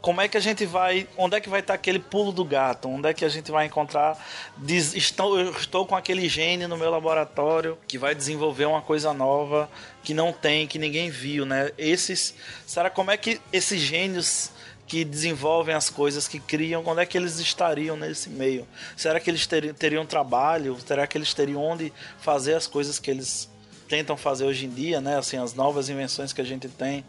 como 0.00 0.20
é 0.20 0.28
que 0.28 0.36
a 0.36 0.40
gente 0.40 0.64
vai. 0.64 1.08
Onde 1.16 1.36
é 1.36 1.40
que 1.40 1.48
vai 1.48 1.60
estar 1.60 1.74
aquele 1.74 1.98
pulo 1.98 2.30
do 2.30 2.44
gato? 2.44 2.88
Onde 2.88 3.08
é 3.08 3.14
que 3.14 3.24
a 3.24 3.28
gente 3.28 3.50
vai 3.50 3.66
encontrar. 3.66 4.16
Diz, 4.56 4.94
estou, 4.94 5.40
estou 5.50 5.86
com 5.86 5.96
aquele 5.96 6.28
gene 6.28 6.66
no 6.66 6.76
meu 6.76 6.90
laboratório 6.90 7.76
que 7.86 7.98
vai 7.98 8.14
desenvolver 8.14 8.66
uma 8.66 8.80
coisa 8.80 9.12
nova 9.12 9.68
que 10.02 10.14
não 10.14 10.32
tem, 10.32 10.66
que 10.66 10.78
ninguém 10.78 11.10
viu, 11.10 11.44
né? 11.44 11.72
Esses. 11.76 12.34
Será 12.66 12.88
como 12.90 13.10
é 13.10 13.16
que 13.16 13.40
esses 13.52 13.80
gênios 13.80 14.52
que 14.86 15.04
desenvolvem 15.04 15.74
as 15.74 15.90
coisas, 15.90 16.26
que 16.26 16.40
criam, 16.40 16.82
quando 16.82 17.00
é 17.00 17.06
que 17.06 17.18
eles 17.18 17.38
estariam 17.38 17.96
nesse 17.96 18.30
meio? 18.30 18.66
Será 18.96 19.20
que 19.20 19.28
eles 19.28 19.46
teriam, 19.46 19.74
teriam 19.74 20.06
trabalho? 20.06 20.78
Será 20.86 21.06
que 21.06 21.18
eles 21.18 21.34
teriam 21.34 21.62
onde 21.62 21.92
fazer 22.20 22.54
as 22.54 22.66
coisas 22.66 22.98
que 22.98 23.10
eles 23.10 23.50
tentam 23.88 24.16
fazer 24.16 24.44
hoje 24.44 24.66
em 24.66 24.70
dia, 24.70 25.00
né? 25.00 25.18
Assim, 25.18 25.36
as 25.36 25.54
novas 25.54 25.88
invenções 25.88 26.32
que 26.32 26.40
a 26.40 26.44
gente 26.44 26.68
tem, 26.68 27.04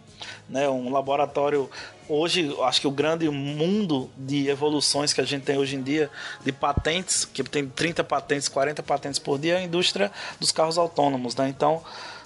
né? 0.48 0.68
Um 0.68 0.92
laboratório 0.92 1.70
hoje, 2.08 2.56
acho 2.64 2.82
que 2.82 2.88
o 2.88 2.92
grande 2.92 3.30
mundo 3.30 4.10
de 4.18 4.50
evoluções 4.50 5.14
que 5.14 5.22
a 5.22 5.26
gente 5.26 5.44
tem 5.44 5.58
hoje 5.58 5.76
em 5.76 5.82
dia, 5.82 6.10
de 6.44 6.52
patentes, 6.52 7.24
que 7.26 7.44
tem 7.44 7.68
30 7.68 8.04
patentes, 8.04 8.48
40 8.48 8.82
patentes 8.82 9.20
por 9.20 9.38
dia, 9.38 9.56
é 9.56 9.58
a 9.58 9.62
indústria 9.62 10.12
dos 10.40 10.52
carros 10.52 10.78
autônomos, 10.78 11.36
né? 11.36 11.48
Então, 11.48 11.84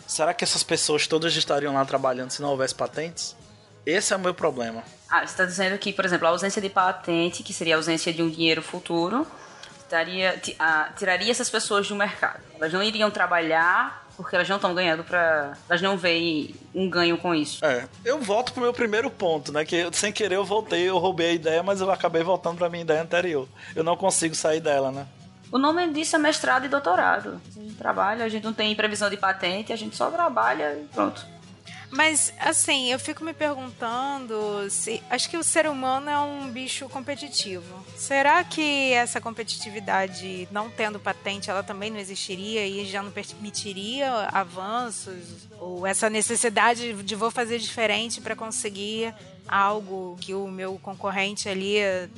será 0.08 0.34
que 0.34 0.44
essas 0.44 0.64
pessoas 0.64 1.06
todas 1.06 1.36
estariam 1.36 1.74
lá 1.74 1.84
trabalhando 1.86 2.32
se 2.32 2.42
não 2.42 2.50
houvesse 2.50 2.74
patentes? 2.74 3.36
Esse 3.86 4.14
é 4.14 4.16
o 4.16 4.20
meu 4.20 4.34
problema. 4.34 4.84
Ah, 5.10 5.20
você 5.20 5.26
está 5.26 5.46
dizendo 5.46 5.78
que, 5.78 5.92
por 5.92 6.06
exemplo, 6.06 6.26
a 6.28 6.30
ausência 6.32 6.62
de 6.62 6.70
patente, 6.70 7.44
que 7.44 7.54
seria 7.54 7.76
a 7.76 7.78
ausência 7.78 8.14
de 8.14 8.24
um 8.24 8.30
dinheiro 8.30 8.62
futuro, 8.62 9.28
taria, 9.90 10.42
tiraria 10.98 11.30
essas 11.30 11.50
pessoas 11.50 11.88
do 11.88 11.96
mercado. 11.96 12.40
Elas 12.56 12.72
não 12.72 12.82
iriam 12.82 13.12
trabalhar 13.12 14.03
porque 14.16 14.36
elas 14.36 14.48
não 14.48 14.58
estão 14.58 14.74
ganhando 14.74 15.04
para 15.04 15.58
elas 15.68 15.82
não 15.82 15.98
veem 15.98 16.56
um 16.74 16.90
ganho 16.90 17.18
com 17.18 17.34
isso. 17.34 17.64
É, 17.66 17.88
eu 18.06 18.20
volto 18.20 18.54
pro 18.54 18.62
meu 18.62 18.74
primeiro 18.74 19.10
ponto, 19.10 19.52
né, 19.52 19.66
que 19.66 19.90
sem 19.94 20.12
querer 20.12 20.36
eu 20.36 20.46
voltei, 20.46 20.90
eu 20.90 20.98
roubei 20.98 21.30
a 21.32 21.34
ideia, 21.34 21.64
mas 21.64 21.82
eu 21.82 21.92
acabei 21.92 22.24
voltando 22.24 22.58
para 22.58 22.70
minha 22.70 22.84
ideia 22.84 23.02
anterior. 23.02 23.48
Eu 23.76 23.84
não 23.84 23.98
consigo 23.98 24.36
sair 24.36 24.60
dela, 24.60 24.92
né? 24.92 25.08
O 25.52 25.60
nome 25.60 25.88
disso 25.94 26.16
é 26.16 26.20
mestrado 26.20 26.66
e 26.66 26.68
doutorado. 26.68 27.40
A 27.56 27.60
gente 27.60 27.76
trabalha, 27.76 28.26
a 28.26 28.30
gente 28.30 28.44
não 28.44 28.54
tem 28.54 28.76
previsão 28.76 29.08
de 29.08 29.18
patente, 29.18 29.72
a 29.72 29.76
gente 29.76 29.96
só 29.96 30.10
trabalha 30.10 30.74
e 30.74 30.86
pronto. 30.92 31.33
Mas, 31.96 32.34
assim, 32.40 32.92
eu 32.92 32.98
fico 32.98 33.24
me 33.24 33.34
perguntando 33.34 34.68
se. 34.70 35.02
Acho 35.10 35.30
que 35.30 35.38
o 35.38 35.44
ser 35.44 35.68
humano 35.68 36.10
é 36.10 36.18
um 36.18 36.50
bicho 36.50 36.90
competitivo. 36.90 37.86
Será 37.96 38.44
que 38.44 38.92
essa 38.94 39.22
competitividade, 39.22 40.48
não 40.52 40.72
tendo 40.72 41.00
patente, 41.00 41.52
ela 41.52 41.62
também 41.62 41.92
não 41.92 42.00
existiria 42.00 42.66
e 42.66 42.84
já 42.86 43.04
não 43.04 43.12
permitiria 43.12 44.12
avanços? 44.32 45.48
Ou 45.60 45.86
essa 45.86 46.10
necessidade 46.10 46.94
de 46.94 47.16
vou 47.16 47.30
fazer 47.30 47.60
diferente 47.60 48.20
para 48.20 48.36
conseguir 48.36 49.14
algo 49.48 50.18
que 50.20 50.34
o 50.34 50.48
meu 50.48 50.80
concorrente 50.82 51.50
ali, 51.50 51.78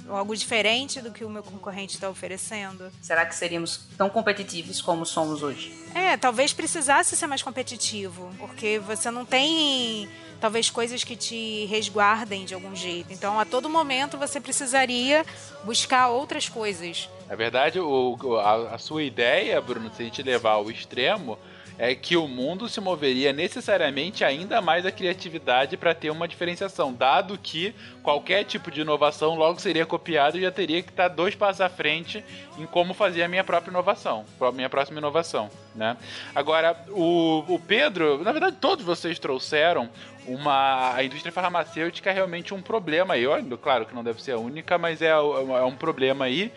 algo 0.09 0.35
diferente 0.35 1.01
do 1.01 1.11
que 1.11 1.23
o 1.23 1.29
meu 1.29 1.43
concorrente 1.43 1.95
está 1.95 2.09
oferecendo. 2.09 2.91
Será 3.01 3.25
que 3.25 3.35
seríamos 3.35 3.87
tão 3.97 4.09
competitivos 4.09 4.81
como 4.81 5.05
somos 5.05 5.43
hoje? 5.43 5.73
É, 5.93 6.17
talvez 6.17 6.53
precisasse 6.53 7.15
ser 7.15 7.27
mais 7.27 7.41
competitivo, 7.41 8.31
porque 8.37 8.79
você 8.79 9.09
não 9.09 9.25
tem 9.25 10.09
talvez 10.39 10.69
coisas 10.69 11.03
que 11.03 11.15
te 11.15 11.65
resguardem 11.65 12.45
de 12.45 12.53
algum 12.53 12.75
jeito. 12.75 13.11
Então, 13.11 13.39
a 13.39 13.45
todo 13.45 13.69
momento 13.69 14.17
você 14.17 14.39
precisaria 14.39 15.25
buscar 15.63 16.09
outras 16.09 16.49
coisas. 16.49 17.09
Na 17.27 17.35
verdade, 17.35 17.79
o, 17.79 18.17
a, 18.37 18.75
a 18.75 18.77
sua 18.77 19.03
ideia, 19.03 19.59
Bruno, 19.61 19.91
se 19.95 20.01
a 20.01 20.05
gente 20.05 20.21
levar 20.21 20.51
ao 20.51 20.69
extremo, 20.69 21.39
é 21.77 21.93
que 21.93 22.15
o 22.15 22.27
mundo 22.27 22.69
se 22.69 22.79
moveria 22.79 23.33
necessariamente 23.33 24.23
ainda 24.23 24.61
mais 24.61 24.85
a 24.85 24.91
criatividade 24.91 25.75
para 25.77 25.93
ter 25.93 26.09
uma 26.09 26.27
diferenciação, 26.27 26.93
dado 26.93 27.37
que 27.37 27.73
qualquer 28.01 28.43
tipo 28.45 28.71
de 28.71 28.81
inovação 28.81 29.35
logo 29.35 29.59
seria 29.59 29.85
copiado 29.85 30.37
e 30.37 30.41
já 30.41 30.51
teria 30.51 30.81
que 30.81 30.89
estar 30.89 31.09
dois 31.09 31.35
passos 31.35 31.61
à 31.61 31.69
frente 31.69 32.23
em 32.57 32.65
como 32.65 32.93
fazer 32.93 33.23
a 33.23 33.27
minha 33.27 33.43
própria 33.43 33.71
inovação, 33.71 34.25
a 34.39 34.51
minha 34.51 34.69
próxima 34.69 34.99
inovação, 34.99 35.49
né? 35.73 35.97
Agora, 36.33 36.77
o, 36.89 37.43
o 37.47 37.59
Pedro, 37.59 38.23
na 38.23 38.31
verdade 38.31 38.57
todos 38.59 38.85
vocês 38.85 39.19
trouxeram 39.19 39.89
uma 40.27 40.95
a 40.95 41.03
indústria 41.03 41.31
farmacêutica 41.31 42.09
é 42.09 42.13
realmente 42.13 42.53
um 42.53 42.61
problema 42.61 43.13
aí, 43.13 43.25
claro 43.61 43.85
que 43.85 43.93
não 43.93 44.03
deve 44.03 44.21
ser 44.23 44.31
a 44.31 44.37
única, 44.37 44.77
mas 44.77 45.01
é, 45.01 45.09
é 45.09 45.63
um 45.63 45.75
problema 45.75 46.25
aí 46.25 46.51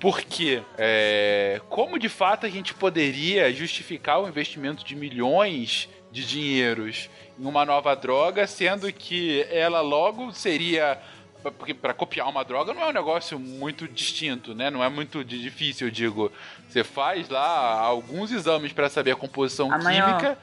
porque, 0.00 0.62
é, 0.78 1.60
como 1.68 1.98
de 1.98 2.08
fato 2.08 2.46
a 2.46 2.48
gente 2.48 2.72
poderia 2.72 3.52
justificar 3.52 4.18
o 4.18 4.26
investimento 4.26 4.82
de 4.82 4.96
milhões 4.96 5.90
de 6.10 6.26
dinheiros 6.26 7.10
em 7.38 7.44
uma 7.44 7.66
nova 7.66 7.94
droga, 7.94 8.46
sendo 8.46 8.90
que 8.90 9.46
ela 9.50 9.82
logo 9.82 10.32
seria 10.32 10.98
porque 11.58 11.72
para 11.72 11.94
copiar 11.94 12.28
uma 12.28 12.44
droga 12.44 12.74
não 12.74 12.82
é 12.82 12.88
um 12.88 12.92
negócio 12.92 13.38
muito 13.38 13.88
distinto, 13.88 14.54
né? 14.54 14.68
Não 14.68 14.84
é 14.84 14.90
muito 14.90 15.24
difícil, 15.24 15.86
eu 15.86 15.90
digo. 15.90 16.32
Você 16.68 16.84
faz 16.84 17.30
lá 17.30 17.78
alguns 17.80 18.30
exames 18.30 18.72
para 18.72 18.90
saber 18.90 19.12
a 19.12 19.16
composição 19.16 19.72
a 19.72 19.78
química. 19.78 19.92
Maior... 19.94 20.36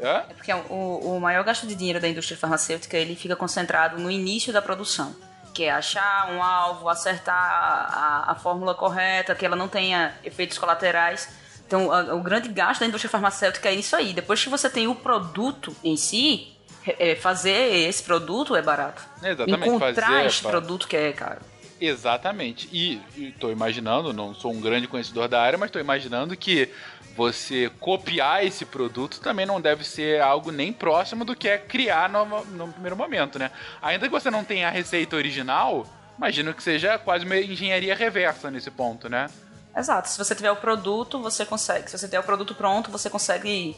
É? 0.00 0.16
é 0.16 0.34
porque 0.34 0.52
o, 0.52 1.16
o 1.16 1.20
maior 1.20 1.44
gasto 1.44 1.66
de 1.66 1.74
dinheiro 1.74 2.00
da 2.00 2.08
indústria 2.08 2.36
farmacêutica 2.36 2.96
ele 2.96 3.14
fica 3.14 3.36
concentrado 3.36 3.98
no 3.98 4.10
início 4.10 4.52
da 4.52 4.60
produção 4.60 5.14
que 5.54 5.64
é 5.64 5.70
achar 5.70 6.30
um 6.32 6.42
alvo, 6.42 6.88
acertar 6.88 7.34
a, 7.34 8.32
a 8.32 8.34
fórmula 8.34 8.74
correta, 8.74 9.34
que 9.34 9.46
ela 9.46 9.54
não 9.54 9.68
tenha 9.68 10.12
efeitos 10.24 10.58
colaterais. 10.58 11.28
Então, 11.66 11.90
a, 11.92 12.14
o 12.14 12.20
grande 12.20 12.48
gasto 12.48 12.80
da 12.80 12.86
indústria 12.86 13.08
farmacêutica 13.08 13.68
é 13.68 13.74
isso 13.74 13.94
aí. 13.94 14.12
Depois 14.12 14.42
que 14.42 14.50
você 14.50 14.68
tem 14.68 14.88
o 14.88 14.94
produto 14.94 15.74
em 15.82 15.96
si, 15.96 16.52
é, 16.98 17.14
fazer 17.14 17.88
esse 17.88 18.02
produto 18.02 18.54
é 18.56 18.60
barato. 18.60 19.02
Exatamente. 19.22 19.68
Encontrar 19.68 20.06
fazer, 20.06 20.26
esse 20.26 20.42
produto 20.42 20.88
que 20.88 20.96
é 20.96 21.12
caro. 21.12 21.40
Exatamente. 21.80 22.68
E 22.72 23.00
estou 23.16 23.50
imaginando, 23.50 24.12
não 24.12 24.34
sou 24.34 24.52
um 24.52 24.60
grande 24.60 24.86
conhecedor 24.86 25.28
da 25.28 25.40
área, 25.40 25.58
mas 25.58 25.68
estou 25.68 25.80
imaginando 25.80 26.36
que 26.36 26.70
você 27.16 27.70
copiar 27.78 28.44
esse 28.44 28.64
produto 28.64 29.20
também 29.20 29.46
não 29.46 29.60
deve 29.60 29.84
ser 29.84 30.20
algo 30.20 30.50
nem 30.50 30.72
próximo 30.72 31.24
do 31.24 31.36
que 31.36 31.48
é 31.48 31.58
criar 31.58 32.08
no, 32.08 32.44
no 32.44 32.68
primeiro 32.68 32.96
momento, 32.96 33.38
né? 33.38 33.50
Ainda 33.80 34.06
que 34.06 34.12
você 34.12 34.30
não 34.30 34.44
tenha 34.44 34.66
a 34.66 34.70
receita 34.70 35.14
original, 35.14 35.86
imagino 36.18 36.52
que 36.52 36.62
seja 36.62 36.98
quase 36.98 37.24
uma 37.24 37.36
engenharia 37.36 37.94
reversa 37.94 38.50
nesse 38.50 38.70
ponto, 38.70 39.08
né? 39.08 39.28
Exato. 39.76 40.08
Se 40.08 40.18
você 40.18 40.34
tiver 40.34 40.50
o 40.50 40.56
produto, 40.56 41.20
você 41.20 41.44
consegue. 41.44 41.90
Se 41.90 41.98
você 41.98 42.06
tiver 42.06 42.20
o 42.20 42.24
produto 42.24 42.54
pronto, 42.54 42.90
você 42.90 43.10
consegue 43.10 43.76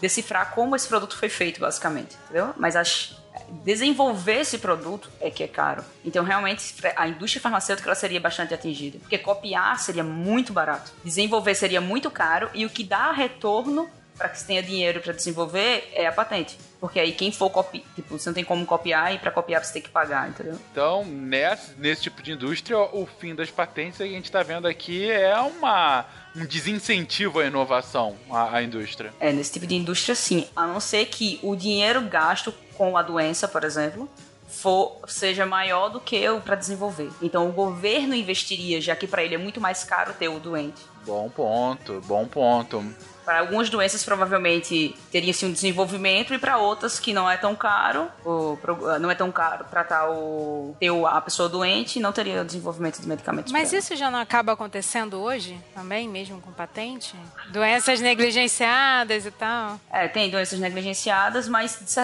decifrar 0.00 0.52
como 0.54 0.76
esse 0.76 0.88
produto 0.88 1.16
foi 1.16 1.28
feito, 1.28 1.60
basicamente. 1.60 2.16
Entendeu? 2.24 2.52
Mas 2.56 2.76
as, 2.76 3.16
desenvolver 3.64 4.40
esse 4.40 4.58
produto 4.58 5.10
é 5.20 5.30
que 5.30 5.42
é 5.42 5.48
caro. 5.48 5.84
Então, 6.04 6.24
realmente, 6.24 6.74
a 6.94 7.08
indústria 7.08 7.40
farmacêutica 7.40 7.94
seria 7.94 8.20
bastante 8.20 8.54
atingida. 8.54 8.98
Porque 8.98 9.18
copiar 9.18 9.78
seria 9.78 10.04
muito 10.04 10.52
barato, 10.52 10.92
desenvolver 11.04 11.54
seria 11.54 11.80
muito 11.80 12.10
caro 12.10 12.50
e 12.54 12.64
o 12.64 12.70
que 12.70 12.84
dá 12.84 13.12
retorno 13.12 13.88
para 14.16 14.28
que 14.28 14.38
você 14.38 14.46
tenha 14.46 14.62
dinheiro 14.62 15.00
para 15.00 15.12
desenvolver 15.12 15.90
é 15.92 16.06
a 16.06 16.12
patente. 16.12 16.56
Porque 16.80 16.98
aí 16.98 17.12
quem 17.12 17.30
for 17.30 17.50
copiar, 17.50 17.84
tipo, 17.94 18.18
você 18.18 18.28
não 18.28 18.34
tem 18.34 18.44
como 18.44 18.64
copiar 18.64 19.14
e 19.14 19.18
para 19.18 19.30
copiar 19.30 19.62
você 19.64 19.74
tem 19.74 19.82
que 19.82 19.88
pagar, 19.88 20.28
entendeu? 20.28 20.58
Então, 20.72 21.04
nesse, 21.04 21.72
nesse 21.78 22.02
tipo 22.02 22.22
de 22.22 22.32
indústria, 22.32 22.78
o 22.78 23.06
fim 23.06 23.34
das 23.34 23.50
patentes 23.50 23.98
que 23.98 24.02
a 24.02 24.06
gente 24.06 24.24
está 24.24 24.42
vendo 24.42 24.66
aqui 24.66 25.10
é 25.10 25.38
uma 25.38 26.06
um 26.34 26.44
desincentivo 26.44 27.40
à 27.40 27.46
inovação, 27.46 28.14
à, 28.30 28.56
à, 28.56 28.62
indústria. 28.62 29.12
É, 29.18 29.32
nesse 29.32 29.52
tipo 29.52 29.66
de 29.66 29.74
indústria 29.74 30.14
sim. 30.14 30.46
A 30.54 30.66
não 30.66 30.80
ser 30.80 31.06
que 31.06 31.40
o 31.42 31.56
dinheiro 31.56 32.02
gasto 32.02 32.52
com 32.76 32.96
a 32.96 33.02
doença, 33.02 33.48
por 33.48 33.64
exemplo, 33.64 34.08
for, 34.48 35.00
seja 35.06 35.44
maior 35.44 35.88
do 35.88 36.00
que 36.00 36.28
o 36.28 36.40
para 36.40 36.54
desenvolver. 36.54 37.10
Então 37.20 37.48
o 37.48 37.52
governo 37.52 38.14
investiria, 38.14 38.80
já 38.80 38.94
que 38.94 39.06
para 39.06 39.22
ele 39.22 39.34
é 39.34 39.38
muito 39.38 39.60
mais 39.60 39.84
caro 39.84 40.14
ter 40.14 40.28
o 40.28 40.38
doente. 40.38 40.82
Bom 41.04 41.28
ponto, 41.28 42.00
bom 42.06 42.26
ponto. 42.26 42.84
Para 43.26 43.40
algumas 43.40 43.68
doenças, 43.68 44.04
provavelmente 44.04 44.94
teria 45.10 45.32
sim 45.32 45.46
um 45.46 45.52
desenvolvimento, 45.52 46.32
e 46.32 46.38
para 46.38 46.58
outras 46.58 47.00
que 47.00 47.12
não 47.12 47.28
é 47.28 47.36
tão 47.36 47.56
caro, 47.56 48.08
ou, 48.24 48.56
não 49.00 49.10
é 49.10 49.16
tão 49.16 49.32
caro 49.32 49.64
tratar 49.68 50.08
o, 50.08 50.76
ter 50.78 50.90
a 51.06 51.20
pessoa 51.20 51.48
doente, 51.48 51.98
não 51.98 52.12
teria 52.12 52.44
desenvolvimento 52.44 53.00
de 53.00 53.08
medicamentos. 53.08 53.52
Mas 53.52 53.72
isso 53.72 53.96
já 53.96 54.12
não 54.12 54.20
acaba 54.20 54.52
acontecendo 54.52 55.20
hoje 55.20 55.60
também, 55.74 56.08
mesmo 56.08 56.40
com 56.40 56.52
patente? 56.52 57.16
Doenças 57.48 58.00
negligenciadas 58.00 59.26
e 59.26 59.30
tal? 59.32 59.80
É, 59.90 60.06
tem 60.06 60.30
doenças 60.30 60.60
negligenciadas, 60.60 61.48
mas, 61.48 61.98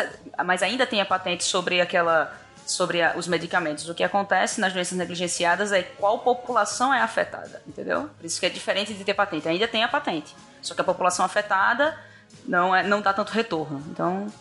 mas 0.45 0.61
ainda 0.61 0.85
tem 0.85 1.01
a 1.01 1.07
patente 1.07 1.45
sobre 1.45 1.81
aquela 1.81 2.37
sobre 2.67 3.03
a, 3.03 3.15
os 3.17 3.27
medicamentos. 3.27 3.89
O 3.89 3.95
que 3.95 4.03
acontece 4.03 4.61
nas 4.61 4.73
doenças 4.73 4.97
negligenciadas 4.97 5.73
é 5.73 5.83
qual 5.83 6.19
população 6.21 6.93
é 6.93 7.01
afetada, 7.01 7.63
entendeu? 7.67 8.09
Por 8.19 8.27
isso 8.27 8.41
que 8.41 8.47
é 8.47 8.49
diferente 8.49 8.95
de 8.95 9.05
ter 9.05 9.15
patente. 9.15 9.49
Ainda 9.49 9.69
tem 9.69 9.85
a 9.85 9.89
patente, 9.89 10.35
só 10.63 10.75
que 10.75 10.81
a 10.81 10.85
população 10.85 11.25
afetada 11.25 11.99
não, 12.47 12.75
é, 12.75 12.83
não 12.83 13.01
dá 13.01 13.13
tanto 13.13 13.31
retorno. 13.31 13.83
Então, 13.91 14.33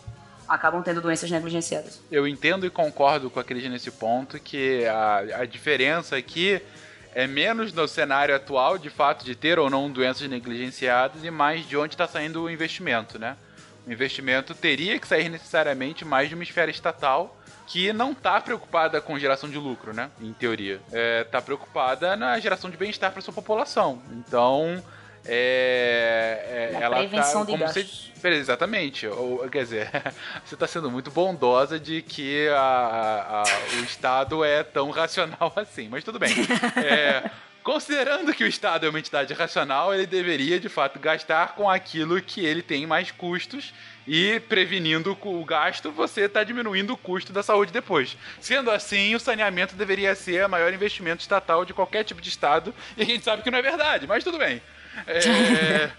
acabam 0.48 0.82
tendo 0.82 1.00
doenças 1.00 1.30
negligenciadas. 1.30 2.00
Eu 2.10 2.26
entendo 2.26 2.66
e 2.66 2.70
concordo 2.70 3.30
com 3.30 3.40
a 3.40 3.44
Cris 3.44 3.68
nesse 3.70 3.90
ponto 3.90 4.38
que 4.38 4.86
a, 4.86 5.40
a 5.40 5.44
diferença 5.44 6.16
aqui 6.16 6.60
é 7.14 7.26
menos 7.26 7.72
no 7.72 7.86
cenário 7.86 8.34
atual, 8.34 8.78
de 8.78 8.90
fato, 8.90 9.24
de 9.24 9.34
ter 9.34 9.58
ou 9.58 9.68
não 9.68 9.90
doenças 9.90 10.28
negligenciadas, 10.28 11.22
e 11.24 11.30
mais 11.30 11.66
de 11.66 11.76
onde 11.76 11.94
está 11.94 12.06
saindo 12.06 12.42
o 12.42 12.50
investimento, 12.50 13.18
né? 13.18 13.36
O 13.86 13.92
investimento 13.92 14.54
teria 14.54 14.98
que 14.98 15.06
sair 15.06 15.28
necessariamente 15.28 16.04
mais 16.04 16.28
de 16.28 16.34
uma 16.34 16.44
esfera 16.44 16.70
estatal 16.70 17.36
que 17.66 17.92
não 17.92 18.12
está 18.12 18.40
preocupada 18.40 19.00
com 19.00 19.18
geração 19.18 19.48
de 19.48 19.58
lucro, 19.58 19.92
né? 19.92 20.10
Em 20.20 20.32
teoria. 20.32 20.80
Está 20.86 21.38
é, 21.38 21.40
preocupada 21.40 22.16
na 22.16 22.38
geração 22.38 22.70
de 22.70 22.76
bem-estar 22.76 23.12
para 23.12 23.20
sua 23.20 23.34
população. 23.34 24.02
Então, 24.12 24.82
é, 25.24 26.70
é 26.74 26.82
ela 26.82 26.96
prevenção 26.96 27.44
tá 27.46 27.52
de 27.52 27.58
gastos. 27.58 28.12
se 28.14 28.28
Exatamente. 28.28 29.06
Ou, 29.06 29.48
quer 29.48 29.64
dizer, 29.64 29.90
você 30.44 30.54
está 30.54 30.66
sendo 30.66 30.90
muito 30.90 31.10
bondosa 31.10 31.78
de 31.78 32.02
que 32.02 32.48
a- 32.48 33.44
a- 33.44 33.76
o 33.80 33.84
Estado 33.84 34.44
é 34.44 34.62
tão 34.62 34.90
racional 34.90 35.52
assim. 35.56 35.88
Mas 35.88 36.04
tudo 36.04 36.18
bem. 36.18 36.32
É, 36.76 37.30
considerando 37.62 38.32
que 38.34 38.44
o 38.44 38.46
Estado 38.46 38.86
é 38.86 38.88
uma 38.88 38.98
entidade 38.98 39.32
racional, 39.34 39.92
ele 39.94 40.06
deveria, 40.06 40.58
de 40.60 40.68
fato, 40.68 40.98
gastar 40.98 41.54
com 41.54 41.68
aquilo 41.70 42.20
que 42.20 42.44
ele 42.44 42.62
tem 42.62 42.86
mais 42.86 43.10
custos. 43.10 43.72
E 44.06 44.40
prevenindo 44.48 45.16
o 45.22 45.44
gasto, 45.44 45.92
você 45.92 46.22
está 46.22 46.42
diminuindo 46.42 46.92
o 46.92 46.96
custo 46.96 47.32
da 47.32 47.40
saúde 47.40 47.72
depois. 47.72 48.16
Sendo 48.40 48.68
assim, 48.68 49.14
o 49.14 49.20
saneamento 49.20 49.76
deveria 49.76 50.12
ser 50.16 50.44
o 50.44 50.48
maior 50.48 50.74
investimento 50.74 51.22
estatal 51.22 51.64
de 51.64 51.72
qualquer 51.72 52.02
tipo 52.02 52.20
de 52.20 52.28
Estado. 52.28 52.74
E 52.96 53.02
a 53.02 53.04
gente 53.04 53.22
sabe 53.24 53.42
que 53.44 53.50
não 53.50 53.58
é 53.58 53.62
verdade, 53.62 54.04
mas 54.08 54.24
tudo 54.24 54.38
bem. 54.38 54.60
É, 55.06 55.90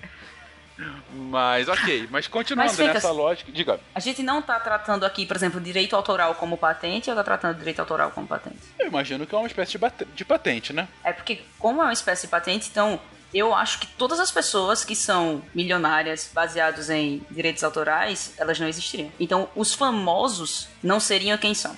Mas, 1.13 1.67
ok. 1.67 2.08
Mas 2.10 2.27
continuando 2.27 2.69
Mas 2.69 2.77
fica- 2.77 2.93
nessa 2.93 3.12
lógica. 3.12 3.51
Diga. 3.51 3.79
A 3.93 3.99
gente 3.99 4.23
não 4.23 4.41
tá 4.41 4.60
tratando 4.60 5.06
aqui, 5.06 5.25
por 5.25 5.36
exemplo, 5.36 5.62
direito 5.62 5.95
autoral 5.95 6.36
como 6.36 6.58
patente 6.58 7.10
ou 7.10 7.15
tá 7.15 7.23
tratando 7.23 7.58
direito 7.58 7.79
autoral 7.79 8.12
como 8.12 8.27
patente? 8.27 8.58
Eu 8.79 8.88
imagino 8.88 9.25
que 9.25 9.36
é 9.36 9.38
uma 9.38 9.47
espécie 9.47 9.77
de, 9.77 10.06
de 10.15 10.25
patente, 10.25 10.73
né? 10.73 10.88
É 11.03 11.13
porque, 11.13 11.41
como 11.60 11.82
é 11.82 11.86
uma 11.86 11.93
espécie 11.93 12.23
de 12.23 12.27
patente, 12.29 12.69
então 12.69 12.99
eu 13.34 13.53
acho 13.53 13.79
que 13.79 13.88
todas 13.88 14.19
as 14.19 14.32
pessoas 14.32 14.84
que 14.84 14.95
são 14.95 15.43
milionárias 15.53 16.29
baseados 16.34 16.89
em 16.89 17.21
direitos 17.29 17.63
autorais, 17.63 18.34
elas 18.38 18.60
não 18.60 18.67
existiriam. 18.67 19.12
Então, 19.19 19.49
os 19.56 19.73
famosos 19.73 20.67
não 20.82 20.99
seriam 20.99 21.38
quem 21.38 21.53
são. 21.53 21.75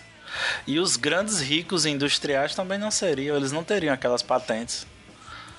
E 0.68 0.80
os 0.80 0.98
grandes 0.98 1.40
ricos 1.40 1.86
industriais 1.86 2.54
também 2.56 2.78
não 2.78 2.92
seriam, 2.92 3.38
eles 3.38 3.52
não 3.54 3.64
teriam 3.64 3.94
aquelas 3.94 4.22
patentes. 4.22 4.86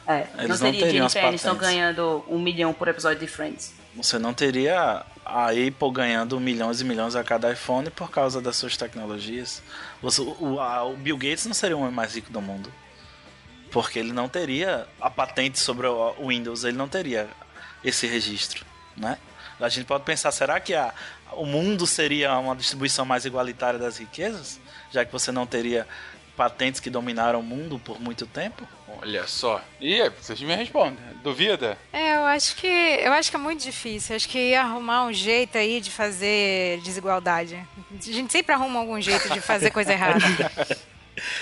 É, 0.07 0.27
Eles 0.39 0.39
não 0.39 0.47
não 0.49 0.57
seria 0.57 0.81
teriam 0.87 1.07
Aniston 1.07 1.21
patentes. 1.51 1.57
ganhando 1.59 2.25
um 2.29 2.39
milhão 2.39 2.73
por 2.73 2.87
episódio 2.89 3.19
de 3.21 3.27
Friends. 3.27 3.75
Você 3.95 4.19
não 4.19 4.33
teria 4.35 5.05
a 5.25 5.47
Apple 5.51 5.91
ganhando 5.93 6.39
milhões 6.39 6.81
e 6.81 6.85
milhões 6.85 7.17
a 7.17 7.25
cada 7.25 7.51
iPhone 7.53 7.91
por 7.91 8.11
causa 8.11 8.41
das 8.41 8.57
suas 8.57 8.77
tecnologias. 8.77 9.63
Você- 10.03 10.21
o, 10.23 10.61
a- 10.61 10.85
o 10.85 10.97
Bill 10.97 11.17
Gates 11.17 11.47
não 11.47 11.55
seria 11.55 11.77
o 11.77 11.81
homem 11.81 11.93
mais 11.93 12.15
rico 12.15 12.31
do 12.31 12.41
mundo. 12.41 12.73
Porque 13.71 13.99
ele 13.99 14.13
não 14.13 14.29
teria 14.29 14.87
a 15.01 15.11
patente 15.11 15.59
sobre 15.59 15.87
o 15.87 16.15
o 16.19 16.29
Windows, 16.29 16.63
ele 16.65 16.77
não 16.77 16.89
teria 16.89 17.29
esse 17.83 18.07
registro, 18.07 18.65
né? 18.97 19.19
A 19.59 19.69
gente 19.69 19.87
pode 19.87 20.05
pensar, 20.05 20.31
será 20.31 20.61
que 20.61 20.75
a, 20.75 20.93
o 21.33 21.45
mundo 21.47 21.87
seria 21.87 22.39
uma 22.39 22.55
distribuição 22.55 23.05
mais 23.05 23.25
igualitária 23.25 23.79
das 23.79 23.97
riquezas? 23.99 24.61
Já 24.93 25.05
que 25.05 25.11
você 25.13 25.33
não 25.33 25.47
teria 25.47 25.87
patentes 26.37 26.79
que 26.81 26.91
dominaram 26.91 27.41
o 27.41 27.43
mundo 27.43 27.79
por 27.79 27.99
muito 28.01 28.27
tempo? 28.27 28.67
Olha 28.89 29.27
só. 29.27 29.63
E 29.81 30.01
aí, 30.01 30.11
vocês 30.11 30.41
me 30.41 30.55
respondem. 30.55 30.99
Duvida? 31.23 31.77
É, 31.93 32.17
eu 32.17 32.25
acho 32.25 32.55
que 32.57 32.67
eu 32.67 33.13
acho 33.13 33.31
que 33.31 33.37
é 33.37 33.41
muito 33.41 33.63
difícil. 33.63 34.15
Acho 34.15 34.29
que 34.29 34.39
ia 34.39 34.63
arrumar 34.63 35.05
um 35.05 35.13
jeito 35.13 35.59
aí 35.59 35.81
de 35.81 35.91
fazer 35.91 36.81
desigualdade. 36.83 37.57
A 37.93 38.13
gente 38.13 38.33
sempre 38.33 38.55
arruma 38.55 38.79
algum 38.79 39.01
jeito 39.01 39.29
de 39.31 39.41
fazer 39.41 39.71
coisa 39.71 39.93
errada. 39.93 40.21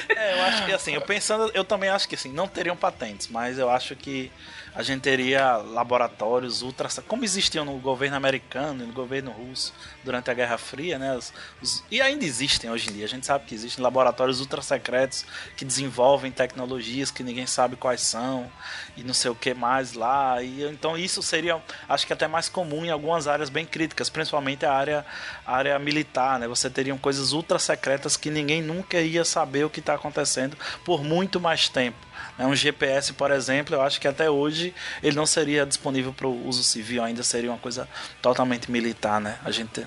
É, 0.08 0.38
eu 0.38 0.42
acho 0.44 0.64
que 0.66 0.72
assim, 0.72 0.92
eu 0.92 1.00
pensando, 1.00 1.50
eu 1.52 1.64
também 1.64 1.90
acho 1.90 2.08
que 2.08 2.14
assim, 2.14 2.32
não 2.32 2.46
teriam 2.46 2.76
patentes, 2.76 3.26
mas 3.26 3.58
eu 3.58 3.68
acho 3.68 3.96
que 3.96 4.30
a 4.74 4.82
gente 4.82 5.02
teria 5.02 5.56
laboratórios 5.56 6.62
ultra. 6.62 6.88
como 7.06 7.24
existiam 7.24 7.64
no 7.64 7.78
governo 7.78 8.16
americano 8.16 8.82
e 8.82 8.86
no 8.86 8.92
governo 8.92 9.30
russo 9.30 9.72
durante 10.02 10.30
a 10.30 10.34
Guerra 10.34 10.58
Fria, 10.58 10.98
né? 10.98 11.16
os- 11.16 11.32
os- 11.62 11.84
e 11.90 12.00
ainda 12.00 12.24
existem 12.24 12.68
hoje 12.70 12.90
em 12.90 12.92
dia. 12.92 13.04
A 13.04 13.08
gente 13.08 13.24
sabe 13.24 13.44
que 13.46 13.54
existem 13.54 13.82
laboratórios 13.82 14.40
ultra 14.40 14.60
secretos 14.62 15.24
que 15.56 15.64
desenvolvem 15.64 16.32
tecnologias 16.32 17.10
que 17.10 17.22
ninguém 17.22 17.46
sabe 17.46 17.76
quais 17.76 18.00
são 18.00 18.50
e 18.96 19.02
não 19.04 19.14
sei 19.14 19.30
o 19.30 19.34
que 19.34 19.54
mais 19.54 19.92
lá. 19.92 20.42
E 20.42 20.62
então 20.64 20.96
isso 20.98 21.22
seria, 21.22 21.62
acho 21.88 22.06
que 22.06 22.12
até 22.12 22.26
mais 22.26 22.48
comum 22.48 22.84
em 22.84 22.90
algumas 22.90 23.28
áreas 23.28 23.48
bem 23.48 23.64
críticas, 23.64 24.10
principalmente 24.10 24.66
a 24.66 24.72
área, 24.72 25.06
a 25.46 25.54
área 25.56 25.78
militar, 25.78 26.38
né? 26.38 26.48
Você 26.48 26.68
teriam 26.68 26.98
coisas 26.98 27.32
ultra 27.32 27.58
secretas 27.58 28.16
que 28.16 28.30
ninguém 28.30 28.60
nunca 28.60 29.00
ia 29.00 29.24
saber 29.24 29.64
o 29.64 29.70
que 29.70 29.80
está 29.80 29.94
acontecendo 29.94 30.56
por 30.84 31.02
muito 31.04 31.40
mais 31.40 31.68
tempo. 31.68 32.03
Né? 32.38 32.46
Um 32.46 32.54
GPS, 32.54 33.12
por 33.12 33.30
exemplo, 33.30 33.74
eu 33.74 33.82
acho 33.82 34.00
que 34.00 34.08
até 34.08 34.30
hoje 34.30 34.74
ele 35.02 35.16
não 35.16 35.26
seria 35.26 35.64
disponível 35.66 36.12
para 36.12 36.26
o 36.26 36.46
uso 36.46 36.62
civil, 36.62 37.02
ainda 37.02 37.22
seria 37.22 37.50
uma 37.50 37.58
coisa 37.58 37.88
totalmente 38.22 38.70
militar, 38.70 39.20
né? 39.20 39.38
A 39.44 39.50
gente 39.50 39.86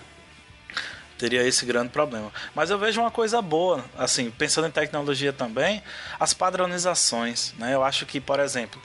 teria 1.17 1.43
esse 1.43 1.65
grande 1.65 1.89
problema. 1.89 2.31
Mas 2.53 2.69
eu 2.69 2.77
vejo 2.77 3.01
uma 3.01 3.09
coisa 3.11 3.41
boa, 3.41 3.83
assim, 3.97 4.29
pensando 4.29 4.67
em 4.67 4.71
tecnologia 4.71 5.33
também, 5.33 5.81
as 6.19 6.33
padronizações, 6.33 7.53
né? 7.57 7.73
Eu 7.73 7.83
acho 7.83 8.05
que, 8.05 8.19
por 8.21 8.39
exemplo, 8.39 8.81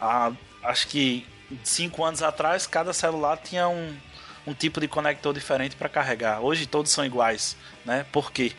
a- 0.00 0.32
acho 0.64 0.88
que 0.88 1.26
cinco 1.62 2.04
anos 2.04 2.22
atrás 2.22 2.66
cada 2.66 2.92
celular 2.92 3.36
tinha 3.38 3.68
um, 3.68 3.96
um 4.46 4.52
tipo 4.52 4.80
de 4.80 4.88
conector 4.88 5.32
diferente 5.32 5.76
para 5.76 5.88
carregar. 5.88 6.40
Hoje 6.40 6.66
todos 6.66 6.90
são 6.90 7.04
iguais, 7.04 7.56
né? 7.84 8.04
Por 8.10 8.32
quê? 8.32 8.52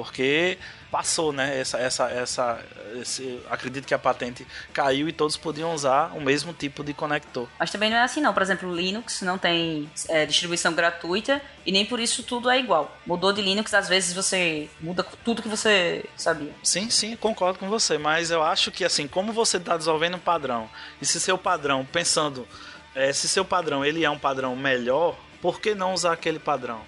Porque 0.00 0.56
passou, 0.90 1.30
né? 1.30 1.60
Essa, 1.60 1.78
essa, 1.78 2.10
essa, 2.10 2.64
esse, 2.98 3.38
acredito 3.50 3.86
que 3.86 3.92
a 3.92 3.98
patente 3.98 4.46
caiu 4.72 5.10
e 5.10 5.12
todos 5.12 5.36
podiam 5.36 5.74
usar 5.74 6.16
o 6.16 6.22
mesmo 6.22 6.54
tipo 6.54 6.82
de 6.82 6.94
conector. 6.94 7.46
Mas 7.58 7.70
também 7.70 7.90
não 7.90 7.98
é 7.98 8.02
assim 8.02 8.22
não. 8.22 8.32
Por 8.32 8.40
exemplo, 8.40 8.70
o 8.70 8.74
Linux 8.74 9.20
não 9.20 9.36
tem 9.36 9.90
é, 10.08 10.24
distribuição 10.24 10.72
gratuita 10.72 11.42
e 11.66 11.70
nem 11.70 11.84
por 11.84 12.00
isso 12.00 12.22
tudo 12.22 12.48
é 12.48 12.58
igual. 12.58 12.96
Mudou 13.04 13.30
de 13.30 13.42
Linux, 13.42 13.74
às 13.74 13.90
vezes 13.90 14.14
você 14.14 14.70
muda 14.80 15.04
tudo 15.22 15.42
que 15.42 15.48
você 15.48 16.02
sabia. 16.16 16.52
Sim, 16.62 16.88
sim, 16.88 17.14
concordo 17.14 17.58
com 17.58 17.68
você, 17.68 17.98
mas 17.98 18.30
eu 18.30 18.42
acho 18.42 18.70
que 18.70 18.86
assim, 18.86 19.06
como 19.06 19.34
você 19.34 19.58
está 19.58 19.76
desenvolvendo 19.76 20.16
um 20.16 20.20
padrão, 20.20 20.70
e 20.98 21.04
se 21.04 21.20
seu 21.20 21.36
padrão, 21.36 21.84
pensando, 21.84 22.48
eh, 22.94 23.12
se 23.12 23.28
seu 23.28 23.44
padrão 23.44 23.84
ele 23.84 24.02
é 24.02 24.08
um 24.08 24.18
padrão 24.18 24.56
melhor, 24.56 25.14
por 25.42 25.60
que 25.60 25.74
não 25.74 25.92
usar 25.92 26.14
aquele 26.14 26.38
padrão? 26.38 26.80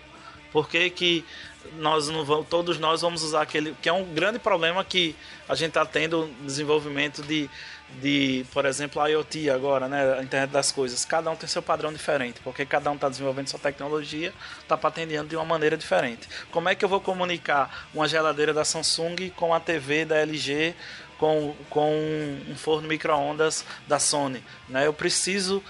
Por 0.52 0.68
que, 0.68 0.90
que 0.90 1.24
nós 1.78 2.08
não 2.08 2.24
vamos, 2.24 2.46
todos 2.48 2.78
nós 2.78 3.00
vamos 3.00 3.22
usar 3.22 3.42
aquele, 3.42 3.74
que 3.80 3.88
é 3.88 3.92
um 3.92 4.04
grande 4.04 4.38
problema 4.38 4.84
que 4.84 5.14
a 5.48 5.54
gente 5.54 5.68
está 5.68 5.86
tendo 5.86 6.26
no 6.26 6.46
desenvolvimento 6.46 7.22
de, 7.22 7.48
de, 8.00 8.44
por 8.52 8.64
exemplo, 8.64 9.00
a 9.00 9.08
IoT 9.08 9.50
agora, 9.50 9.88
né, 9.88 10.18
a 10.18 10.22
internet 10.22 10.50
das 10.50 10.72
coisas. 10.72 11.04
Cada 11.04 11.30
um 11.30 11.36
tem 11.36 11.48
seu 11.48 11.62
padrão 11.62 11.92
diferente, 11.92 12.40
porque 12.42 12.64
cada 12.64 12.90
um 12.90 12.94
está 12.94 13.08
desenvolvendo 13.08 13.48
sua 13.48 13.60
tecnologia, 13.60 14.32
está 14.60 14.76
patenteando 14.76 15.28
de 15.28 15.36
uma 15.36 15.44
maneira 15.44 15.76
diferente. 15.76 16.28
Como 16.50 16.68
é 16.68 16.74
que 16.74 16.84
eu 16.84 16.88
vou 16.88 17.00
comunicar 17.00 17.88
uma 17.94 18.08
geladeira 18.08 18.52
da 18.52 18.64
Samsung 18.64 19.30
com 19.36 19.54
a 19.54 19.60
TV 19.60 20.04
da 20.04 20.16
LG, 20.16 20.74
com, 21.18 21.54
com 21.70 21.94
um 22.48 22.56
forno 22.56 22.88
micro-ondas 22.88 23.64
da 23.86 23.98
Sony? 23.98 24.42
Né? 24.68 24.86
Eu 24.86 24.92
preciso 24.92 25.62